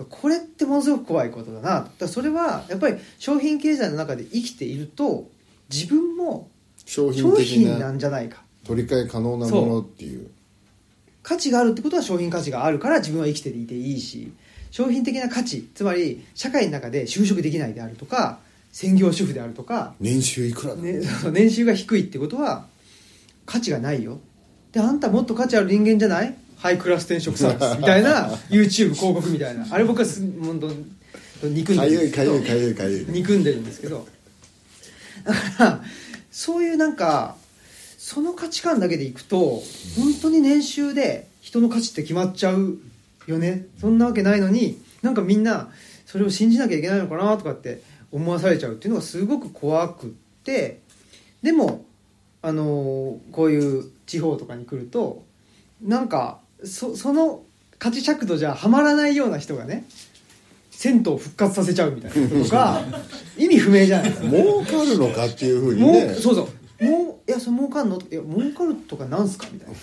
[0.08, 5.28] これってものすごく怖いことだなだからそれはやっぱり商品経済の中で生きていると
[5.70, 6.50] 自分も
[6.84, 8.42] 商品なんじゃないか。
[8.64, 10.30] 取り替え可能なものっていう。
[11.22, 14.32] 価値があるってことは商品価値があるから自分は生きていていいし
[14.72, 18.40] 商品的な価値つまり社会の中で就職できないであるとか
[18.72, 22.66] 専業主婦であるとか、年収いくらだ、ね、年収が低いってことは
[23.44, 24.18] 価値がないよ。
[24.72, 26.34] であんたもっと価値ある人間じゃない？
[26.56, 29.66] ハイクラス転職サービス みたいな YouTube 広告みたいな。
[29.70, 33.12] あれ僕はす本当憎んでかるんですけど。
[33.12, 34.06] 憎んでるんですけど。
[35.24, 35.84] だから
[36.30, 37.36] そういうなんか
[37.98, 39.62] その価値観だけでいくと
[39.96, 42.78] 本当に年収で人の価値って決まっちゃう
[43.26, 43.66] よね。
[43.80, 45.70] そんなわけないのになんかみんな
[46.06, 50.10] それを信じなきゃいけないのかなとかって思わされちゃうっていうのがすごく怖くっ
[50.44, 50.80] て
[51.42, 51.84] でも
[52.42, 55.24] あのこういう地方とかに来ると
[55.82, 57.42] なんかそその
[57.78, 59.84] 価値尺度じゃはまらないような人がね
[60.70, 62.82] 銭湯を復活させちゃうみたいなことが
[63.38, 64.10] 意味不明じゃない。
[64.10, 66.14] ですか儲かるのかっていうふうにね。
[66.14, 66.48] そうそ
[66.80, 66.84] う。
[66.84, 67.96] もういやそれ儲かんの？
[68.10, 69.46] いや儲かるとかなんすか？
[69.52, 69.74] みたいな。
[69.74, 69.76] い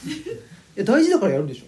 [0.75, 1.63] や大事だからやるでしょ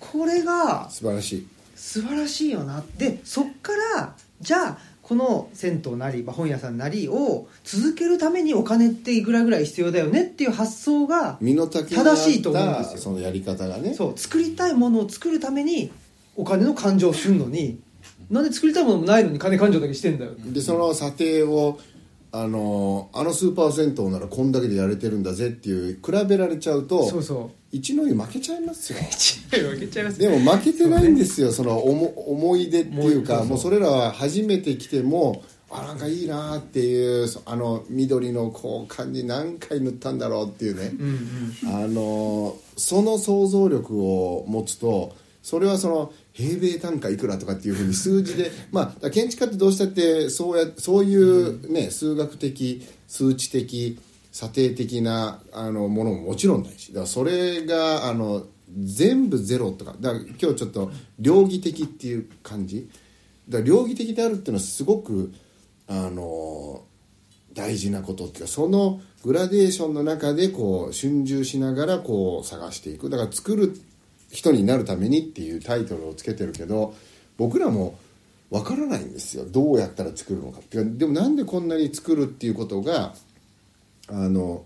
[0.00, 1.46] これが素晴らしい。
[1.74, 2.82] 素晴らしいよな。
[2.98, 12.98] でそっからじゃあこの銭湯なりまあ本屋さんなりを続けるためにお金っていくらぐらい必要だよねっていう発想が正しいと思うんですよ。
[13.00, 13.94] そのやり方がね。
[13.94, 15.92] そう作りたいものを作るために
[16.36, 17.80] お金の勘定をするのに
[18.30, 21.78] なんで作りたいものもないのに金勘定だけしてんだよでその査定を
[22.42, 27.66] あのあのスーパー銭湯ならこんだけでやれてるんだぜっていう比べられちゃうとそうそう。
[27.72, 28.98] 一の湯負けちゃいますよ。
[29.10, 41.08] 一枚分けちゃいますでも負けてないんですよその思思い出っていうかもうそれらは初めて来てもあなんかいいなっていうそあの緑のこう感じ何回塗ったんだろうっていうね、うん
[41.64, 41.84] うん。
[41.84, 53.98] あのその想像力を持つとそれはその平米単価いくらとかっていうふうに数字で まあ建築家ってどうしたってそうやそういうね、数学的数値的
[54.30, 58.46] 査定的なあのものももちろんないしだからそれがあの
[58.78, 62.88] 全部ゼロとかだから今日ちょっと両義的っていう感じ。
[63.48, 65.32] だ両義的であるっていうのはすごく
[65.86, 66.82] あの
[67.54, 73.08] 大事なことっていうかそのグラデーションの中でこう春秋しながらこう探していく。
[73.08, 73.74] だから作る
[74.30, 76.94] 人になるためにっていうタイトルをつけてるけど
[77.36, 77.98] 僕らも
[78.50, 79.44] わからないんですよ。
[79.44, 80.98] どうやったら作るのかっていうか。
[80.98, 83.14] でもなんでこんなに作るっていうことが
[84.08, 84.64] あの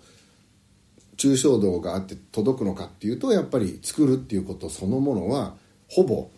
[1.17, 5.55] 抽象度があって届くのかっていうとやっぱり作るっていうことそのものは
[5.89, 6.31] ほぼ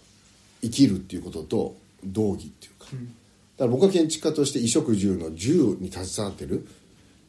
[0.60, 2.96] 生きるっていうことと同義っていうか、だか
[3.58, 6.66] ら僕は建築家として衣食住の住に携わってる。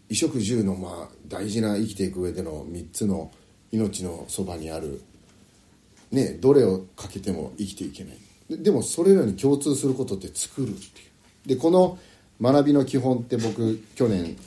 [0.10, 3.32] 衣食住のまあ大事な生きていく上での3つの
[3.72, 5.02] 命のそばにある
[6.14, 8.18] ねどれをかけても生きていけない。
[8.50, 10.78] でもそれらに共通することって作るってい
[11.46, 11.48] う。
[11.48, 11.98] でこの
[12.42, 14.38] 学びの基本って僕去年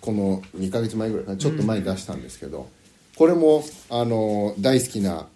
[0.00, 2.68] この2ヶ月前ぐらいちょっと前に出したんですけど、
[3.16, 5.26] これもあの大好きな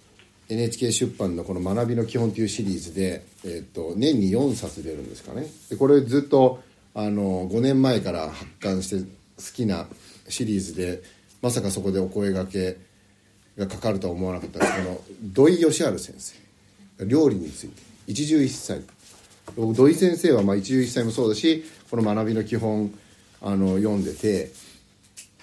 [0.49, 5.47] NHK 出版のこの「学びの基本」というシリーズで、えっと年に4冊出るんですかね。
[5.69, 6.61] でこれずっと
[6.95, 9.07] あの5年前から発刊して好
[9.55, 9.87] きな
[10.29, 11.03] シリーズで
[11.41, 12.77] まさかそこでお声がけ
[13.57, 14.73] がかかるとは思わなかったです。
[14.77, 17.05] けど土井善晴先生。
[17.07, 17.83] 料理について。
[18.07, 18.81] 一汁一菜
[19.57, 22.93] 僕土井先生はまあ一汁一菜もそうだしこの学びの基本
[23.41, 24.53] あの読んでて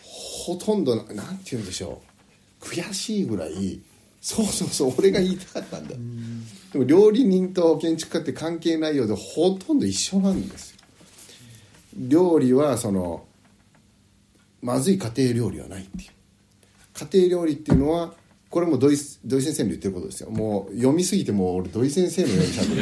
[0.01, 2.01] ほとんどなんて言うんでしょ
[2.61, 2.65] う。
[2.65, 3.79] 悔しいぐらい
[4.21, 5.95] そうそうそう俺が言いたかったんだ。
[6.73, 10.77] でも料理人と建築家って関係ないようでほとんど一緒なんですよ。
[11.95, 13.25] 料理はその
[14.61, 16.09] まずい家庭料理はないっていう。
[16.99, 18.13] 家庭料理っていうのは
[18.49, 22.75] これも土井土井先生の言ってることですよもう読みすぎてもう俺土井先生のようにしゃべ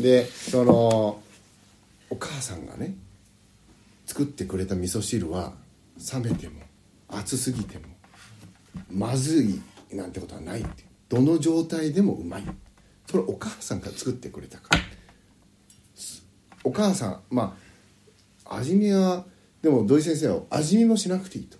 [0.00, 1.20] るでその
[2.08, 2.94] お母さんがね
[4.06, 5.52] 作ってくれた味噌汁は
[6.14, 6.60] 冷めても
[7.08, 7.84] 熱すぎても
[8.90, 9.60] まずい
[9.94, 12.44] なんてことはないってどの状態でもうまい
[13.10, 14.82] それお母さんが作ってくれたから
[16.64, 17.56] お母さんま
[18.44, 19.24] あ味見は
[19.62, 21.58] でも土井先生は味見もしなくていいと。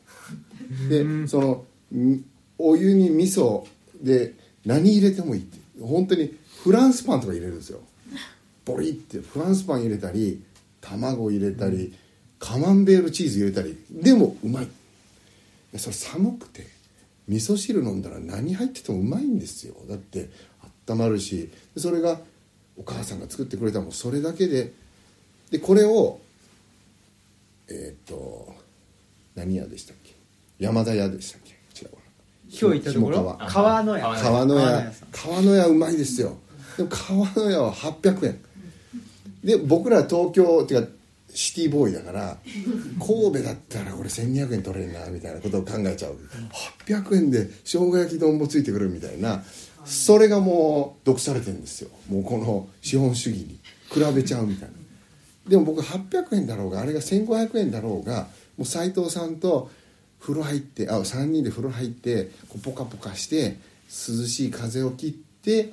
[0.89, 1.64] でその
[1.95, 2.25] ん
[2.59, 3.64] お湯に味噌
[4.03, 5.59] で何入れてもいいって。
[5.81, 7.81] 本当にフランスパンとか入れるんですよ。
[8.64, 10.43] ボリってフランスパン入れたり
[10.81, 11.95] 卵入れたり、
[12.39, 13.77] カマンベールチーズ入れたり。
[13.91, 14.69] でもうまい。
[15.73, 16.67] でそれ寒くて
[17.29, 19.75] 味噌汁飲んだら何入っててもうまいんですよ。
[19.89, 20.31] だって
[20.89, 21.51] 温まるし。
[21.75, 22.21] でそれが
[22.77, 23.93] お母さんが作ってくれたもん。
[23.93, 24.73] それだけで。
[25.51, 26.21] でこれを
[27.69, 28.55] えっ、と
[29.35, 30.06] 何屋でしたっけ？
[30.59, 31.51] 山田屋でしたっけ？
[31.85, 32.01] 違うわ。
[32.49, 33.39] 今日行ったところ？
[33.49, 34.05] 下川の屋。
[34.05, 34.61] 川川の屋。
[34.63, 35.09] 川の屋さん。
[35.13, 36.37] 川の屋うまいですよ。
[36.77, 38.41] でも川の屋は800円。
[39.45, 40.93] で僕ら東京っていうか
[41.29, 42.37] シティボーイだから
[42.99, 46.19] 神戸だったらこれ1200円取れるなみたいなことを考えちゃう。
[46.87, 49.43] 800円で生姜焼き丼もついてくるみたいな。
[49.85, 51.91] それがもう毒されてるんですよ。
[52.09, 53.59] もうこの資本主義に。
[53.89, 54.75] 比べちゃうみたいな。
[55.49, 58.27] でも僕800円だろうがあれが1500円だろうが
[58.57, 59.71] もう斎藤さんと
[60.21, 63.59] 風呂入ってあ3人で風呂入ってこうポカポカして
[63.89, 65.73] 涼しい風を切って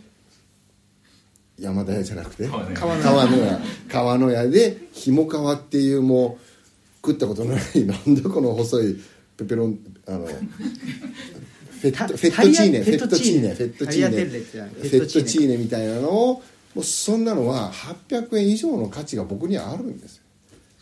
[1.59, 3.59] 山田屋じゃなくて川の川の屋。
[3.89, 8.95] 川の屋でひも川っていうもう食ったことのないなんだこの細い
[9.37, 13.53] ペペロンあのフェットフェットチーネフェットチーネ。
[13.53, 15.57] フェットチーネフェットチーネ。
[15.57, 16.43] みたいなのを
[16.75, 20.21] もうそんなのは800円以上の価値が僕にはあるんです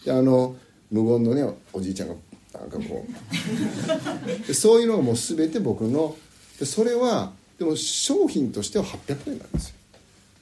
[0.08, 0.56] あの
[0.90, 1.44] 無言のね
[1.74, 2.16] おじいちゃんが
[2.54, 4.48] なんかこう。
[4.48, 6.16] でそういうのがもう全て僕の。
[6.60, 9.76] でそれはでも商品としては800円なんですよ。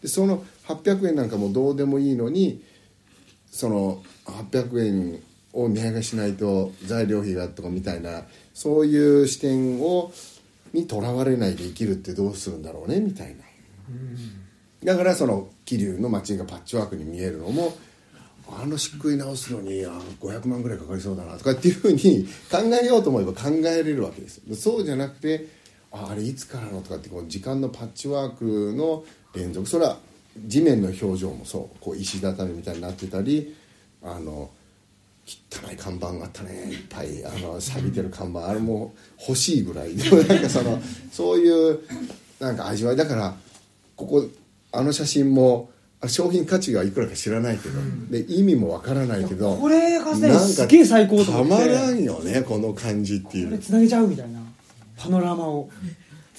[0.01, 2.63] でその800円なんかもどうでもいいのに
[3.51, 5.19] その800円
[5.53, 10.11] を値上げしないと材料費がとかみたいなそういう視点を
[10.73, 13.43] にとらわれないで生きるってどうするんだろうねみたいな。
[14.83, 17.73] だからその桐生の街がパッチワークに見えるのも
[18.51, 19.89] あの漆喰直すのにあ
[20.19, 25.47] 500万ぐらいかかりそうだなとかっていうふうに考えようと思えば考えれるわけですそうじゃなくて
[25.91, 29.97] ああれいつからのとかってこう時間のパッチワークの連続それは
[30.45, 33.55] 地面の表情もそうこう石畳みたいになってたり
[34.03, 34.49] あの
[35.25, 40.79] 汚い看板があったねいっぱいあの錆びてる看板あれも欲しいぐらいでもなんかその
[41.11, 41.79] そういう
[42.39, 42.95] なんか味わい。
[42.95, 43.35] だから
[43.95, 44.25] ここ
[44.71, 45.69] あの写真も
[46.07, 47.79] 商品価値がいくらか知らないけど、
[48.09, 51.65] で意味もわからないけどこれがねなんかすげえ最高とた思って。
[51.67, 53.47] まらんよねこの感じっていう。
[53.47, 54.39] これつなげちゃうみたいな。
[54.97, 55.69] パノラマを。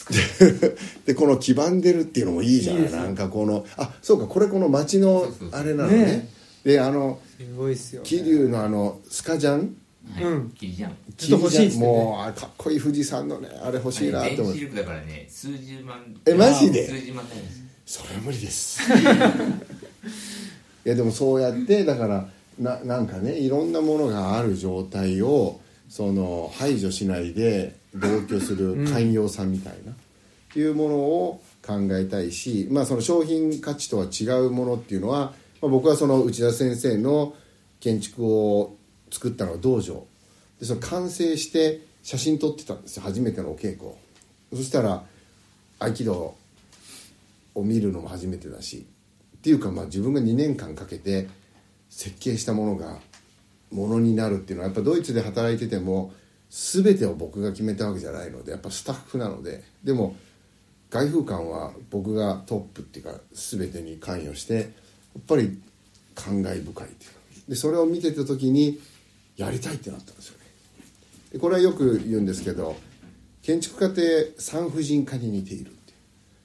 [1.05, 2.89] でこの黄ばんでるっていうのもいいじゃない？
[2.89, 5.61] いなんかこのあそうかこれこの街のそうそうそう。
[5.61, 6.05] あれなのね。
[6.07, 6.29] ね。
[6.65, 9.77] であのすごいっすよ、ね、桐生のあのスカジャン？
[10.15, 10.25] はい。
[10.25, 10.51] うん。
[10.59, 11.87] キリジャンちょっと欲しいっすね。
[11.87, 15.99] もうあかっこいい富士山のねあれ欲しいなって思って電子力だからね数十万。
[16.25, 16.89] えマジで？
[16.89, 18.81] 数十万単位ですそれは無理です。
[20.85, 22.29] いやでもそうやってだから
[22.59, 29.93] ななんかねいろんなものがある状態をその排除しないで同居する寛容さみたいな、
[30.59, 37.35] いうものを考えたいし、まあ、その商品価値とは違うものっていうのは、まあ、僕はその内田先生の
[37.81, 38.77] 建築を
[39.11, 40.07] 作ったのは道場。
[40.61, 43.03] でその完成して写真撮ってたんですよ。
[43.03, 43.91] 初めてのお稽古。
[44.53, 45.03] そしたら
[45.79, 46.35] 合気道
[47.55, 48.87] を見るのも初めてだし
[49.39, 51.29] っていうかまあ自分が2年間かけて
[51.89, 52.99] 設計したものが
[53.71, 56.13] ものになるっていうのはやっぱドイツで働いてても
[56.51, 60.17] 全てを僕が決めたわけじゃないのでやっぱスタッフなのででも
[60.91, 64.67] 外風館は僕がトップっていうか全てに関与してやっ
[65.27, 65.61] ぱり
[66.15, 67.09] 感慨深いってい
[67.47, 68.81] うでそれを見てた時に
[69.37, 70.45] やりたいってなったんですよね。
[71.33, 72.77] でこれはよく言うんですけど
[73.43, 75.73] 建築家って産婦人科に似ている。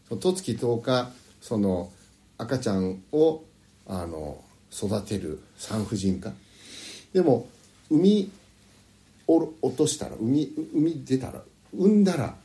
[0.08, 1.92] その十月10日その
[2.38, 3.44] 赤ちゃんを
[3.88, 6.32] あの育てる産婦人科。
[7.14, 7.48] でも
[7.90, 8.32] 産み
[9.28, 11.42] お落としたら産み産み出たら
[11.74, 12.36] 産んだら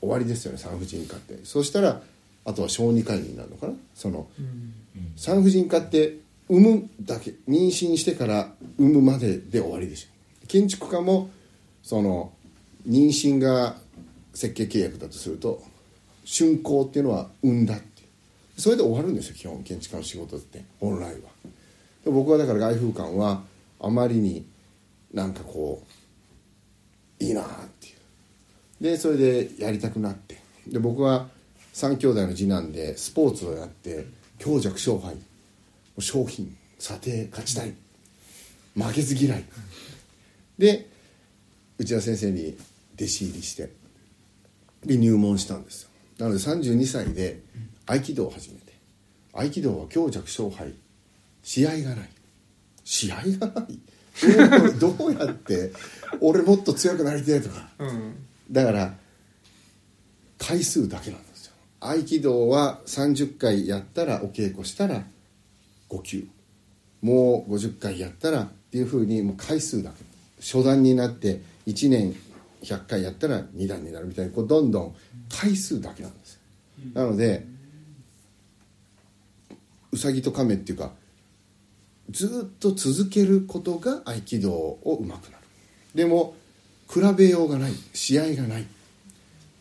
[0.00, 1.44] 終わりですよね産婦人科って。
[1.44, 2.00] そしたら
[2.44, 3.74] あとは小児科医になるのかな。
[3.94, 4.26] その、
[5.16, 6.16] 産婦人科って
[6.48, 7.34] 産むだけ。
[7.46, 10.46] 妊娠してから産むまでで終わりでしょ。
[10.46, 11.30] 建築家も
[11.82, 12.32] その
[12.88, 13.76] 妊娠が
[14.32, 15.62] 設計契約だとすると
[16.30, 18.02] 竣工っていうのは産んだって
[18.58, 20.62] それで終わるんですよ基本建築家の仕事って。
[20.78, 21.30] 本来は。
[22.04, 23.42] で僕はだから外風館は
[23.80, 24.44] あまりに
[25.14, 25.82] なんかこ
[27.20, 27.46] ういいなっ
[27.80, 27.92] てい
[28.80, 28.82] う。
[28.82, 30.38] でそれでやりたくなって。
[30.66, 31.28] で僕は
[31.72, 34.06] 3兄弟の次男でスポーツをやって
[34.38, 35.16] 強弱勝敗。
[36.00, 37.74] 商品査定勝ちたい。
[38.74, 39.44] 負けず嫌い。
[40.58, 40.88] で
[41.78, 42.58] 内田先生に
[42.96, 43.70] 弟子入りして
[44.84, 45.87] で入門したんですよ。
[46.18, 47.40] なので32歳で
[47.86, 48.72] 合気道を始めて
[49.32, 50.72] 合気道は強弱勝敗
[51.42, 52.08] 試合がない。
[52.84, 53.78] 試合がない？
[54.80, 55.72] どうやって
[56.20, 57.70] 俺もっと強くなりてえとか。
[57.78, 58.14] うん。
[58.50, 58.94] だから
[60.38, 61.52] 回数だけなんですよ。
[61.80, 65.04] 合気道は30回やったらお稽古したら
[65.88, 66.26] 5級
[67.00, 70.04] もう50回やったらっていうふうにもう回数だけ。
[70.40, 72.14] 初段になって1年
[72.62, 74.96] 100回やったら2段になるみたいにこうどんどん
[75.28, 76.40] 回数だけなんです。
[76.94, 77.46] なので
[79.90, 80.92] うさぎと亀っていうか
[82.10, 85.44] ずっと続けることが合気道をうまくなる。
[85.94, 86.34] でも
[86.88, 88.66] 比べようがない試合がない。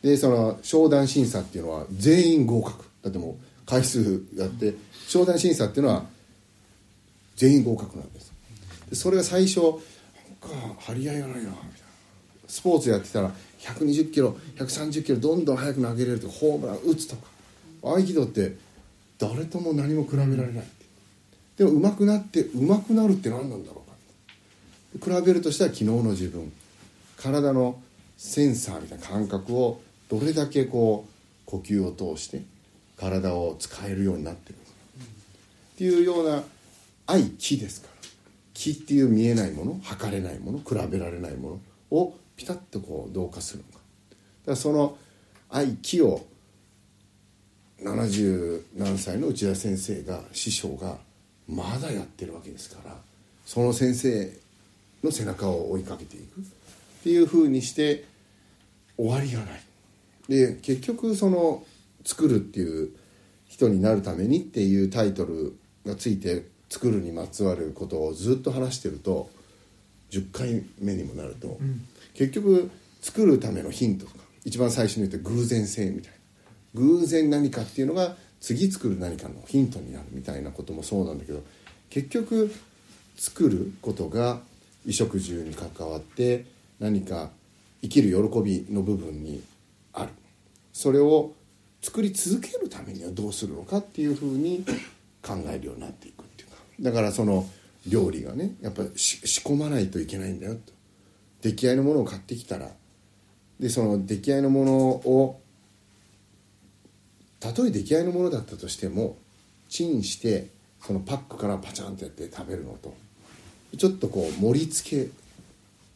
[0.01, 2.85] でその商談審査っていうのは全員合格。
[3.01, 4.75] だってもう回数やって
[5.07, 6.05] 商談審査っていうのは
[7.35, 8.31] 全員合格なんです。
[8.89, 9.79] でそれが最初なんか
[10.79, 11.86] 張り合いがないなみたいな。
[12.47, 17.23] スポーツやってたら120キロ130キロどんどん速く投げれるとかホームラン打つとか。
[17.81, 18.55] 合気道って
[19.17, 20.67] 誰とも何も比べられない
[21.57, 23.83] でも上手くなって上手くなるって何なんだろ
[24.95, 26.51] うか比べるとしたら昨日の自分。
[27.17, 27.79] 体の
[28.17, 32.41] センサーみたいな感覚をどれだけこう呼吸を通して
[32.95, 34.71] 体を使えるようになってるのか。
[35.75, 36.43] っていうような
[37.07, 37.97] 愛気ですから。
[38.53, 41.59] 気っていう見えないもの測れないもの比べられないも
[41.91, 43.71] のをピタッとこう同化するのか。
[43.73, 44.97] だからその
[45.49, 46.25] 愛気を
[47.81, 50.97] 70何歳の内田先生が師匠が
[51.47, 52.95] まだやってるわけですから
[53.45, 54.31] その先生
[55.03, 56.39] の背中を追いかけていく。
[56.39, 56.43] っ
[57.03, 58.05] ていうふうにして
[58.97, 59.61] 終わりがない。
[60.27, 61.63] で結局その
[62.03, 62.89] 作るっていう
[63.47, 69.29] 人になるためにっていうタイトルがついて作るにまつわることをずっと話してると
[70.11, 71.59] 10回目にもなると、
[72.13, 72.69] 結局
[73.01, 76.17] 作るためのヒントとか一番最初に言った偶然性みたいな。
[76.75, 81.43] 偶然何かっていうのが次作る何かのヒントになるみたいなこともそうなんだけど
[81.89, 82.53] 結局
[83.15, 84.41] 作ることが
[84.83, 86.45] 衣食住に関わって
[86.79, 87.31] 何か
[87.81, 89.43] 生きる喜びの部分に
[89.93, 90.09] ある。
[90.71, 91.33] それを
[91.81, 94.63] 作り続けるためにはどうするのかっていうふうに
[95.23, 96.57] 考えるようになっていくっていうか。
[96.79, 97.49] だからその
[97.87, 100.73] 料理がねやっぱり仕込まないといけないんだよと。
[101.41, 102.69] 出来合いのものを買ってきたら。
[103.59, 105.41] でその出来合いのものを
[107.39, 109.17] たとえ出来合いのものだったとしても
[109.69, 110.47] チンして
[110.81, 112.93] そのパックからパチャンってやって食べるのと。
[113.77, 115.11] ちょっとこう盛り付け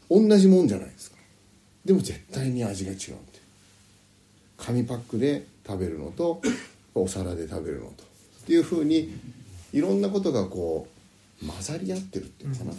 [0.09, 1.17] 同じもんじゃないですか。
[1.85, 3.39] でも絶対に味が違うんで
[4.57, 6.41] 紙パックで食べるのと
[6.93, 8.03] お皿で食べるのと。
[8.03, 9.13] っていうふうに
[9.73, 10.90] いろんなことがこう
[11.45, 12.73] 混ざり合ってるっていうのかな、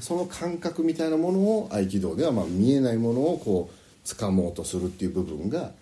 [0.00, 5.72] その感覚みたいなものを合気道ではまあ見えないものをこう掴もうとするっていう部分が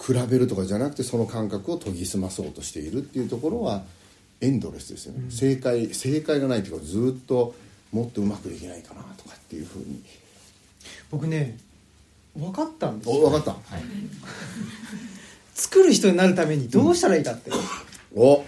[0.00, 3.84] 比べるとかじゃなくてその感覚を研ぎ澄まそうとしているっていうところは
[4.40, 7.54] エンドレスですよね、正解正解がないというかずっと
[7.92, 10.02] もっとうまくできないかなとかっていうふうに。
[11.10, 11.56] 僕ね
[12.36, 13.16] 分かったんですよ。
[13.16, 13.50] お分かった。
[13.52, 13.82] はい。
[15.54, 17.50] 作る人になるためにどうしたらいいかって、
[18.14, 18.44] お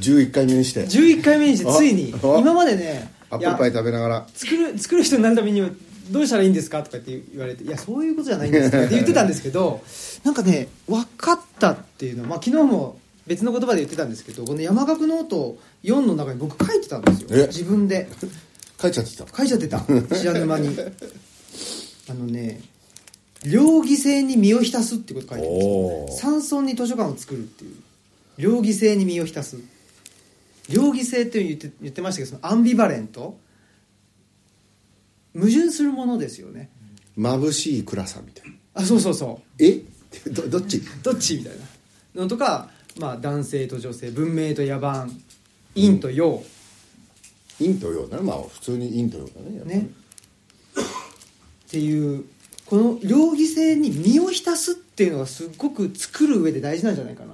[0.00, 0.84] 11回目にして。
[0.84, 2.10] 11回目にしてついに。
[2.10, 4.26] 今までねアップルパイ食べながら。
[4.34, 5.68] 作る作る人になるためには
[6.10, 9.82] どうしたらいいんですかとかって言われて「いやそういうことじゃないんですか」って 言ってたんですけど
[10.24, 17.28] なんかね分かったっていうのは、まあ、昨日も別の言葉で言ってたんですけどこの山岳ノート4の中に僕書いてたんですよ。
[17.30, 17.46] え？
[17.46, 18.08] 自分で。
[18.78, 19.26] 帰っちゃってた？
[19.36, 19.80] 書いちゃってた。
[20.16, 20.76] 知らぬ間に。
[22.10, 22.60] あのね
[23.44, 26.12] 両義性に身を浸すってこと書いてるんですよおー。
[26.12, 27.74] 山村に図書館を作るっていう
[28.38, 29.58] 両義性に身を浸す。
[30.70, 33.38] 両義性って言って言ってましたけどそのアンビバレント。
[35.34, 36.70] 矛盾するものですよね。
[37.18, 38.56] 眩しい暗さみたいな。
[38.74, 39.62] あそうそうそう。
[39.64, 39.80] え？
[40.30, 40.80] どどっち？
[41.02, 41.52] どっちみたい
[42.14, 42.22] な。
[42.22, 42.68] のとか、
[42.98, 45.10] まあ、男性と女性文明と野蛮
[45.74, 46.42] 陰と陽、
[47.58, 49.88] 陰と陽だねまあ普通に陰と陽だねね。
[51.66, 52.26] っていう
[52.66, 57.32] この両義性に身を浸すっていうのがすっごく作る上で大事なんじゃないかな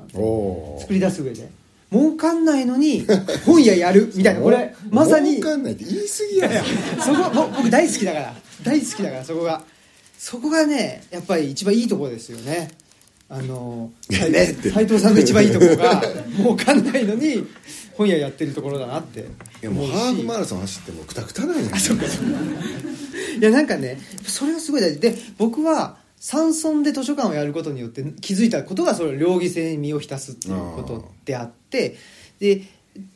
[0.78, 1.48] 作り出す上で。
[1.90, 3.06] 儲かんないのに
[3.46, 4.40] 本屋やる みたいな。
[4.40, 5.36] これまさに。
[5.36, 6.64] 儲かんないって言い過ぎや
[7.02, 8.36] そこぼ僕大好きだから。
[8.62, 9.62] 大好きだからそこが。
[10.18, 12.70] そこがねやっぱり一番いいところですよね。
[13.30, 14.70] あのねって。
[14.70, 16.02] 斉藤さんの一番いいところが
[16.36, 17.46] 儲かんないのに
[17.94, 19.24] 本屋やってるところだなってい
[19.62, 25.00] やもうハーフマラソン走ってもうくたくたなんやいやなんかねそれがすごい大事。
[25.00, 31.96] で僕は山村で図書館をやることによって気づいたことがそれ両義性に身を浸すっていうことであって
[32.40, 32.62] で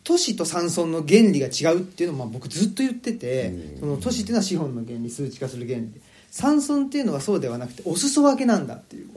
[0.04, 3.80] 都市と山村の原理が違うっていうのをまあ僕ずっと言ってて、うん。
[3.80, 5.90] その都市っていうのは資本の原理数値化する原理。
[5.90, 6.00] で
[6.30, 9.08] 山村っていうのはそうではなくてお裾分けなんだっていう。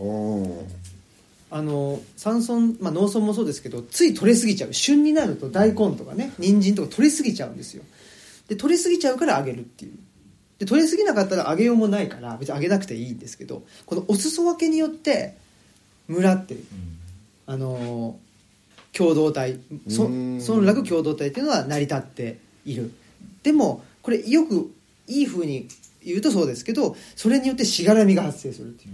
[1.52, 4.74] あの山村、まあ、農村もそうですけどつい取れすぎちゃう。
[4.74, 7.84] 旬になると大根とかね人参とか取れすぎちゃうんですよ。
[8.48, 9.94] で取れすぎちゃうからあげるっていう
[10.60, 15.36] で取れすぎなかったらあげようもないから別にあげなくていいんですけどこのお裾分けによって
[16.08, 16.56] 村って
[17.48, 18.18] あの
[18.96, 20.38] 共同体そうん。
[20.38, 22.92] 村落共同体っていうのは成り立っている。
[23.44, 24.72] でもこれよく
[25.08, 25.68] いいふうに
[26.04, 28.92] 言うとそうですけどそれによってしがらみが発生するっていう。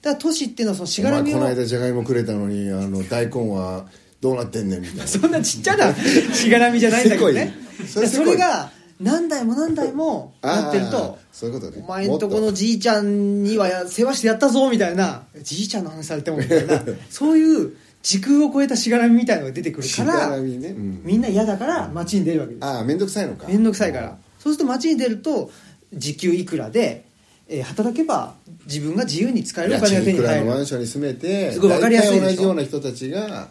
[0.00, 3.86] だから都市っていうのはそのしがらみをの間じゃがいもくれたのにあの 大根は
[4.20, 5.06] どうなってんねんみたいな。
[5.06, 7.52] そんなちっちゃなしがらみじゃないんだけどね。
[7.86, 8.70] それが
[9.02, 11.82] 何代も何代もなってるとそういうことね。
[11.84, 15.24] お前んとこのじいちゃんにはや世話してやったぞみたいな。
[15.42, 16.80] じいちゃんの話されてもみたいな。
[17.10, 17.72] そういう
[18.02, 21.02] 時空を超えたしがらみみたいのが出てくるからね、うん。
[21.04, 22.64] みんな嫌だから街に出るわけです。
[22.64, 23.48] ああ面倒くさいのか。
[23.48, 24.16] 面倒くさいから。
[24.38, 25.50] そうすると街に出ると
[25.92, 27.04] 時給いくらで、
[27.48, 28.34] えー働けば
[28.66, 33.48] 自分が自由に使えるお金が手にいくらのマ入るンションに住めてすごいわかりやすい同じような人たちが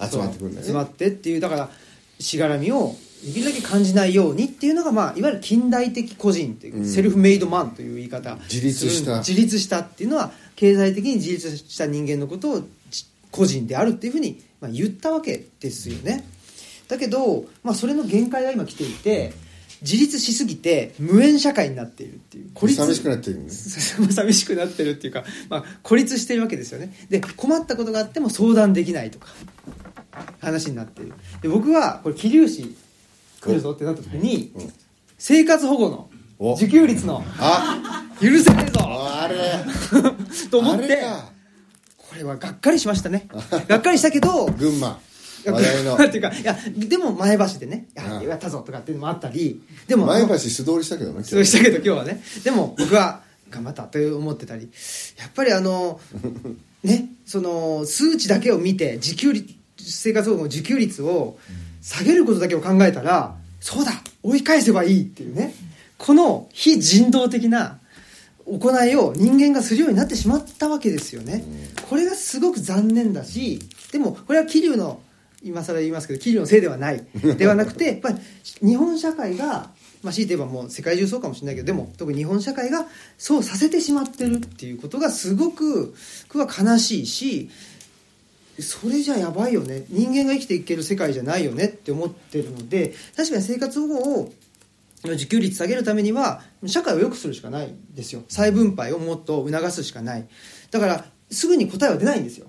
[0.00, 1.68] 集まってくるんだよね集まってっていうだから
[2.18, 2.94] しがらみを
[3.24, 6.86] できるだけ感じないようにっていうのが、まあ、いわゆる近代的個人っていう、うん。
[6.86, 9.18] セルフメイドマンという言い方自立した。
[9.18, 16.24] 自立したっていうのは経済的に自立した人間のことをじ個人であるっていうふうに、まあ、言ったわけですよね。
[16.86, 19.32] だけど、まあ、それの限界が今来ていて
[19.80, 22.80] 自立しすぎて無縁社会になっているっていう孤立。
[22.80, 23.48] 寂しくなってるね。
[23.50, 26.92] 寂しくなってるっていうか、まあ、孤立してるわけですよね。
[27.08, 29.28] で困ったことがあっても相談できないとか
[30.40, 31.14] 話になっている。
[31.42, 32.76] で僕はこれ桐生市
[33.44, 34.72] 来るぞってなった時に、うん。
[35.18, 36.54] 生活保護のお。
[36.54, 38.02] 受給率のあ。
[38.20, 38.80] 許せないぞ。
[38.82, 39.36] あれ。
[40.50, 41.02] と思って
[41.96, 43.28] これはがっかりしましたね。
[43.68, 44.98] がっかりしたけど 群馬。
[45.46, 45.94] 話題の。
[46.02, 48.28] っていうかいやでも前橋でねやうん。
[48.28, 52.22] やったぞとかっていうのもあったりでも前橋素通りしたけどねそうしたけど今日はね。
[52.42, 54.70] でも僕は頑張ったと思ってたり
[55.18, 56.00] やっぱりあの
[56.82, 61.36] ねその数値だけを見て自給率生活保護の自給率を
[61.84, 65.54] 下げることだけを考えたらそうだ追い返せばいいっていうね。
[65.98, 67.78] この非人道的な
[68.46, 71.44] 行いを人間がするようになってしまったわけですよね。
[71.88, 73.60] これがすごく残念だし
[73.92, 75.00] でもこれは桐生の
[75.42, 77.04] 今更言いますけど桐生のせいではない。
[77.36, 78.18] ではなくてやっぱり
[78.66, 79.68] 日本社会が
[80.02, 85.94] まあ、強いて言えばもう世界中そうかもしれないけどでも特に日本社会がそうさせてしまってるっていうことがすごく
[86.28, 87.48] 僕は悲しいし
[88.60, 89.84] それじゃやばいよね。
[89.88, 94.32] 人間が生きていける世界じゃないよねって思ってるので確かに生活保護を
[95.04, 98.22] 自給率下げるためには社会を良くするしかないんですよ。
[98.28, 100.26] 再分配をもっと促すしかない。
[100.70, 102.46] だからすぐに答えは出ないんですよ。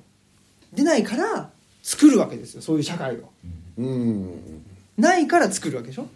[0.73, 1.49] 出ないから
[1.83, 2.61] 作るわけですよ。
[2.61, 3.29] そういう社会を。
[3.77, 4.63] うん。
[4.97, 6.07] ないから作るわけでしょ。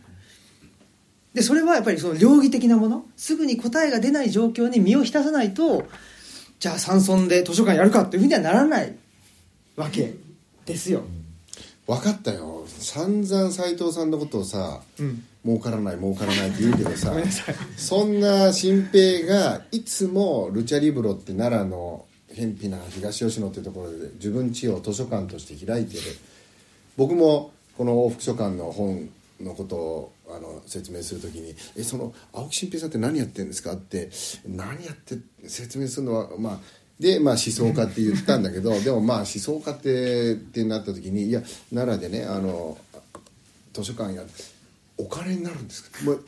[1.33, 3.05] でそれはやっぱりその両義的なもの。
[3.17, 5.87] すぐに答えが出ない状況に身を浸さないと
[6.59, 8.95] じゃあ山村で図書館やるかっていうふうにはならない
[9.79, 10.13] わけ
[10.65, 11.03] ですよ、
[11.87, 12.65] 分かったよ。
[12.67, 17.13] 散々斎藤さんのことをさうん、儲からない儲からないって言うけどさ
[17.77, 26.01] そんな新平がいつもルチャリブロって奈良の偏僻な東吉野ってところで自分家を図書館として開いてる。
[26.97, 29.09] 僕もこの往復書館の本
[29.39, 34.09] のことをあの説明するときに「えその青木新平さんって何やってるんですか?」って
[34.45, 35.17] 何やって
[35.47, 36.59] 説明するのはまあ
[36.99, 41.41] でまあ思想家って言ったんだけどでもまあ思想家ってってなった時にいや
[41.73, 42.77] 奈良でねあの
[43.73, 44.23] 図書館や
[44.97, 46.03] お金になるんですか？
[46.03, 46.25] もう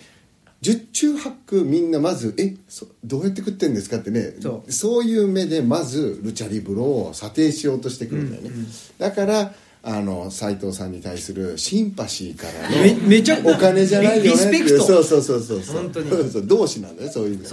[0.62, 4.36] 十中八九みんなまず「えそどうやって食ってんですか?」ってね
[4.70, 5.04] そう。
[5.04, 8.52] いう目でまずルチャリブロを査定しようとしてくるんだよね、
[8.98, 9.54] だから
[9.84, 14.86] あの斎藤さんに対するシンパシーからのめめちゃお金じゃないよねリスペクト。
[14.86, 15.76] そうそうそうそうそう。
[15.78, 16.10] 本当に。
[16.12, 17.50] そうそう同志なんだよそういう意味で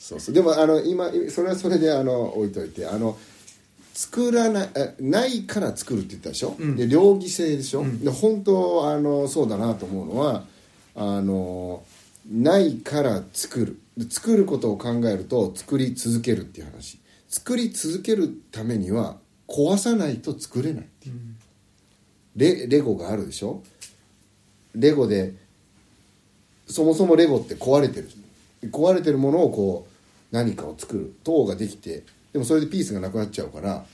[0.00, 0.34] そそうそう。
[0.34, 3.16] でもあの今それはそれであの置いといてあの
[3.92, 6.76] 作らないえないから作るって言ったでしょ、うん。
[6.76, 10.44] で両義性でしょ、で本当あのそうだなと思うのは
[10.96, 11.84] あの
[12.28, 13.78] ないから作る。
[13.96, 16.98] で作ることを考えると作り続けるっていう話。
[17.28, 21.14] 作り続けるためには壊さないと作れないっていう、
[22.34, 23.62] レレゴがあるでしょ？
[24.74, 25.34] レゴで
[26.66, 28.10] そもそもレゴって壊れてる。
[28.70, 29.89] 壊れてるものをこう
[30.30, 33.84] 何かを作る塔ができてでもそれでピースがなくなっちゃうから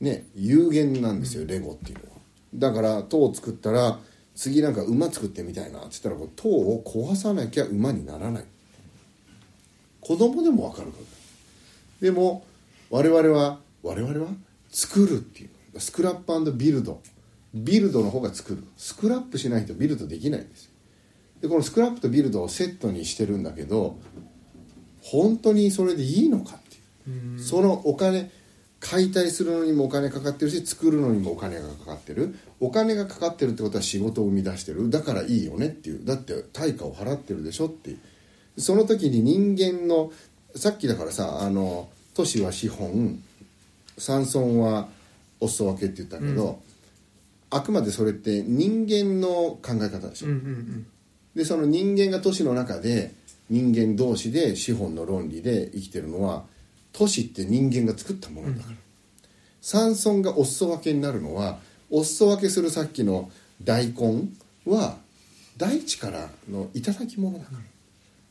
[0.00, 2.18] ね有限なんですよ、レゴっていうのは。
[2.54, 3.98] だから塔を作ったら
[4.34, 8.44] 次なんか馬作ってみたいなって言ったらこう塔を壊さなきゃ馬にならない。
[10.00, 11.04] 子供でも分かるから。
[12.00, 12.44] でも
[12.88, 14.28] 我々は我々は
[14.70, 15.80] 作るっていう。
[15.80, 17.00] スクラップビルド。
[17.52, 18.64] ビルドの方が作る。
[18.76, 20.70] スクラップしないとビルドできないんですよ。
[21.40, 23.98] でこのスクラップとビルドをセットにしてるんだけど
[25.00, 26.76] 本当にそれでいいのかって
[27.10, 27.40] いう。
[27.40, 28.30] そのお金
[28.80, 32.34] 解体するのにもお金かかってるし作るのにもお金がかかってる。
[32.60, 34.88] お金がかかってるってことは仕事を生み出してる。
[34.90, 36.04] だからいいよねっていう。
[36.04, 38.60] だって対価を払ってるでしょっていう。
[38.60, 40.12] その時に人間の
[40.54, 43.22] さっきだからさあの都市は資本。
[43.98, 44.88] 山村は
[45.40, 46.60] お裾分けって言ったけど、
[47.50, 50.86] あくまでそれって人間の考え方でしょ、うんうんうん。
[51.34, 53.12] でその人間が都市の中で
[53.50, 56.44] 人間同士で資本の論理で生きてるのは
[56.92, 58.76] 都市って人間が作ったものだから、
[59.60, 61.58] 山村がお裾分けになるのは
[61.90, 63.30] お裾分けするさっきの
[63.62, 64.28] 大根
[64.66, 64.96] は
[65.56, 67.50] 大地からの頂き物だか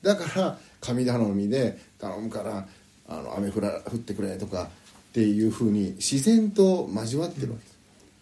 [0.04, 0.14] ら。
[0.14, 2.68] だから神頼みで頼むから
[3.10, 7.64] あの雨降ら降ってくれとかっていうふうに自然と交わってるわけ。
[7.64, 7.70] で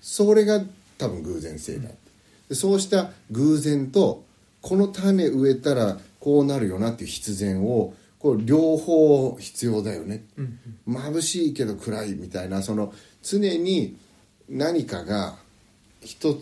[0.01, 0.61] す、それが
[0.97, 1.89] 多分偶然性だ
[2.49, 4.23] でそうした偶然と
[4.61, 10.25] この種植えたらこうなるよなっていう必然をこう両方必要だよね、
[10.87, 13.95] 眩しいけど暗いみたいなその常に
[14.49, 15.35] 何かが
[16.01, 16.35] 一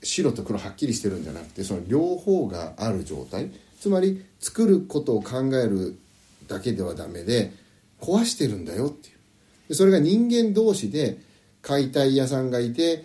[0.00, 3.50] 白と黒はっきりしてるんじゃなくてその両方がある状態。
[3.80, 5.98] つまり作ることを考える
[6.46, 7.52] だけではダメで
[8.00, 9.16] 壊してるんだよっていう。
[9.70, 11.18] でそれが人間同士で
[11.62, 13.04] 解体屋さんがいて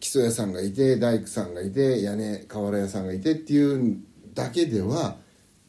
[0.00, 4.04] 基礎屋さんがいて大工さんがいて屋根瓦屋さんがいてっていう
[4.34, 5.16] だけでは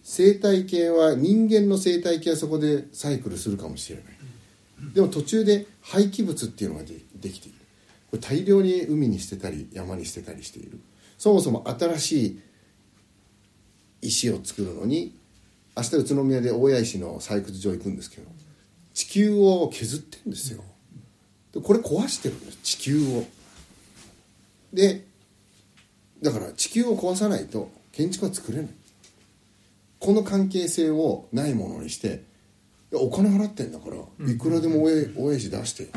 [0.04, 4.06] 生態系は人間の生態系はそこでサイクルするかもしれない。
[4.94, 7.58] でも途中で廃棄物っていうのができている。
[8.12, 10.80] これ大量に海に捨てたり山に捨てたりしている。
[11.18, 12.42] そもそも新しい
[14.02, 15.18] 石を作るのに
[15.76, 18.28] 明日宇都宮で大谷石の採掘場行くんですけど
[18.94, 20.64] 地球を削ってるんですよ。
[21.54, 22.58] でこれ壊してるんです。
[22.64, 23.26] 地球を。
[24.72, 25.06] で
[26.22, 28.70] だから地球を壊さないと建築は作れない。
[30.00, 32.24] この関係性をないものにして
[32.92, 35.90] お金払ってんだからいくらでも親親父出してよ。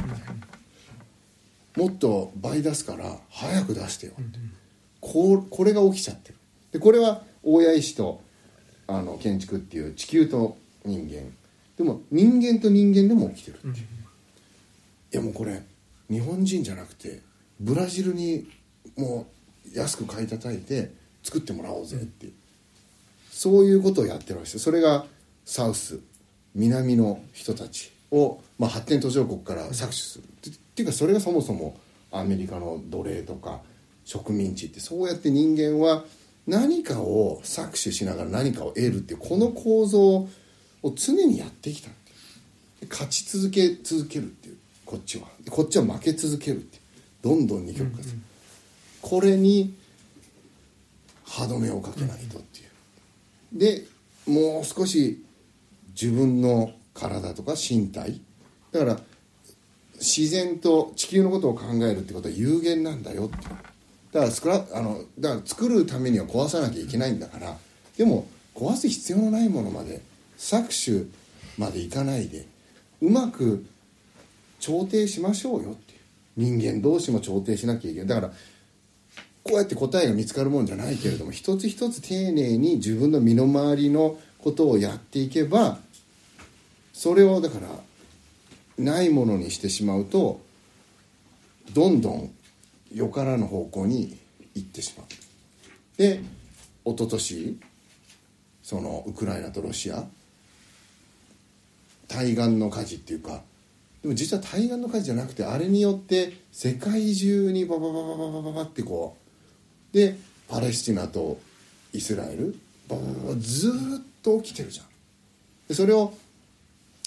[1.76, 4.12] もっと倍出すから早く出してよ。
[5.00, 6.36] こうこれが起きちゃってる。
[6.72, 8.20] でこれは大谷石と
[8.86, 11.32] あの建築っていう地球と人間。
[11.76, 13.78] でも人間と人間でも起きてるっていう、い
[15.12, 15.62] やもうこれ
[16.10, 17.20] 日本人じゃなくて
[17.60, 18.48] ブラジルに
[18.96, 19.26] も
[19.72, 20.92] う安く買い叩いて
[21.28, 22.26] 作ってもらおうぜって。
[22.26, 22.32] いう、
[23.30, 24.60] そういうことをやってるわけですよ。
[24.60, 25.04] それが
[25.44, 26.00] サウス
[26.54, 30.24] 南の人たちを、まあ、発展途上国から搾取する。
[30.24, 31.78] っていうかそれがそもそも
[32.10, 33.60] アメリカの奴隷とか
[34.04, 36.04] 植民地ってそうやって人間は
[36.46, 40.28] 何かを搾取しながら何かを得るっていうこの構造を
[40.94, 41.90] 常にやってきた
[42.88, 44.56] 勝ち続け続けるっていう。
[44.86, 45.28] こっちは。
[45.44, 46.78] でこっちは負け続けるって
[47.22, 48.18] どんどん二極化する、
[49.02, 49.74] これに
[51.28, 53.58] 歯止めをかけないとっていう。
[53.58, 53.84] で
[54.26, 55.22] もう少し
[55.90, 58.20] 自分の体とか身体。
[58.72, 59.00] だから
[59.94, 63.36] 自然と地球のことを考えるってことは有限なんだよって。
[63.36, 63.50] いう
[64.12, 67.56] だから作らあのだから作るためには壊さなきゃいけないんだから。
[67.96, 70.00] でも壊す必要のないものまで
[70.38, 71.10] 搾取
[71.58, 72.46] までいかないで
[73.02, 73.66] うまく
[74.60, 75.98] 調停しましょうよっていう。
[76.38, 78.08] 人間同士も調停しなきゃいけない。
[78.08, 78.32] だから
[79.48, 85.78] こうやって答えが見つかるもんじゃないけれども一つ一つ丁寧に自分の身の回りのことをやっていけば
[86.92, 87.68] それをだから
[88.78, 90.40] ないものにしてしまうと
[91.72, 92.30] どんどん
[92.94, 94.18] よからぬ方向に
[94.54, 95.06] 行ってしまう。
[95.96, 96.20] で
[96.84, 97.60] 一昨年
[98.62, 100.04] そのウクライナとロシア
[102.06, 103.42] 対岸の火事っていうか
[104.02, 109.27] でも実は対岸の火事じゃなくてあれによって世界中にババババババババってこう
[109.92, 110.16] で
[110.48, 111.40] パレスチナと
[111.92, 112.56] イスラエル
[113.38, 113.72] ずっ
[114.22, 114.86] と起きてるじゃん。
[115.68, 116.14] でそれを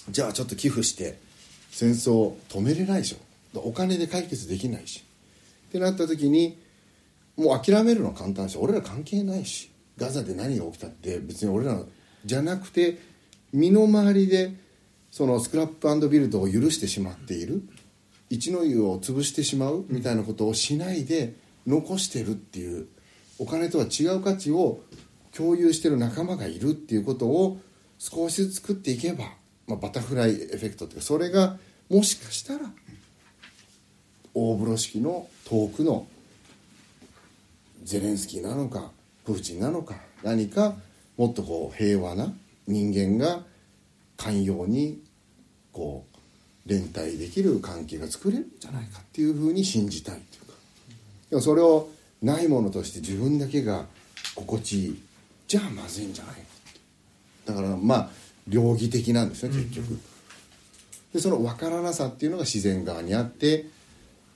[0.09, 1.17] じゃあちょっと寄付して
[1.71, 3.59] 戦争止めれないでしょ。
[3.59, 5.03] お金で解決できないし。
[5.69, 6.57] ってなった時に
[7.37, 9.69] もう諦めるの簡単だし俺ら関係ないし。
[9.97, 11.79] ガザで何が起きたって別に俺ら
[12.25, 12.97] じゃなくて
[13.53, 14.53] 身の回りで
[15.11, 17.61] そのスクラップビルドを許してしまっている。
[18.29, 21.35] 一の湯を潰してしまうみたいなことをしないで
[21.67, 22.87] 残してるっていう
[23.39, 24.81] お金とは違う価値を
[25.35, 27.59] 共有してる仲間がいるっていうことを
[27.97, 29.25] 少しずつ作っていけば、
[29.67, 31.57] まあ、バタフライエフェクトっていうかそれが
[31.89, 32.71] もしかしたら
[34.33, 36.07] 大風呂敷の遠くの
[37.83, 38.91] ゼレンスキーなのか
[39.25, 40.75] プーチンなのか何か
[41.17, 42.33] もっとこう平和な
[42.67, 43.41] 人間が
[44.17, 45.01] 寛容に
[45.73, 46.05] こ
[46.65, 50.40] う連帯できる関係が作れるんじゃないかっていうふうに信じたいと
[51.31, 51.89] でもそれを
[52.21, 53.85] ないものとして自分だけが
[54.35, 55.01] 心地いい
[55.47, 56.35] じゃあまずいんじゃない？
[57.45, 58.09] だからまあ
[58.47, 59.99] 両義的なんですね結局、
[61.13, 63.65] でその分からなさっていうのが自然側にあって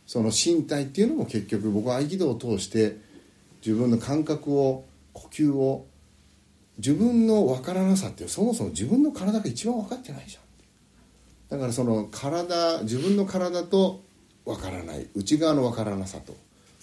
[0.07, 2.97] その身体っていうのも結局僕は合気道を通して
[3.65, 5.85] 自分の感覚を呼吸を
[6.77, 10.43] 自分の分からなさってそもそも自分の体が一番分かってないじゃん。
[11.49, 14.01] だからその体自分の体と
[14.45, 15.07] 分からない。
[15.15, 16.35] 内側の分からなさと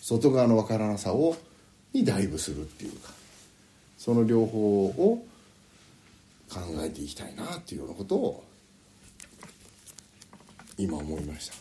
[0.03, 1.37] 外側の分からなさを
[1.93, 3.11] にダイブするっていうか
[3.97, 5.25] その両方を
[6.51, 8.45] 考えていきたいなっていうようなことを
[10.77, 11.55] 今思いました。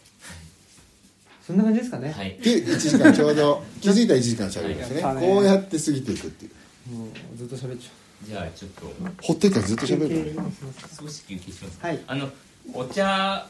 [1.45, 2.37] そんな感じですかね、はい。
[2.41, 5.01] で1時間ちょうど気づいたら1時間しゃべりましたね。
[5.03, 5.27] はい。
[5.27, 6.49] こうやって過ぎていくってい
[6.89, 6.95] う。
[6.95, 7.91] もうずっと喋っちゃ
[8.25, 8.81] じゃあちょっと
[9.21, 11.99] ほっといたらずっとう喋るから休憩入れます少し休憩しますはい。
[12.07, 12.29] あの
[12.73, 13.47] お茶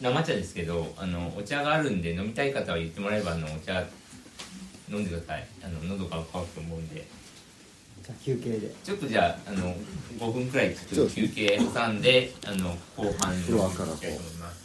[0.00, 3.84] 生茶ですけどあのお茶があるんで飲みたい方は言ってもらえばあのお茶
[4.90, 5.46] 飲んでください。
[5.62, 7.06] あの喉が渇くと思うんで。
[8.02, 8.74] じゃあ休憩で。
[8.84, 9.74] ちょっとじゃああの
[10.18, 13.96] 5分くらいちょっと休憩挟んであの後半フロアからこう。
[13.96, 14.59] いきたいと思います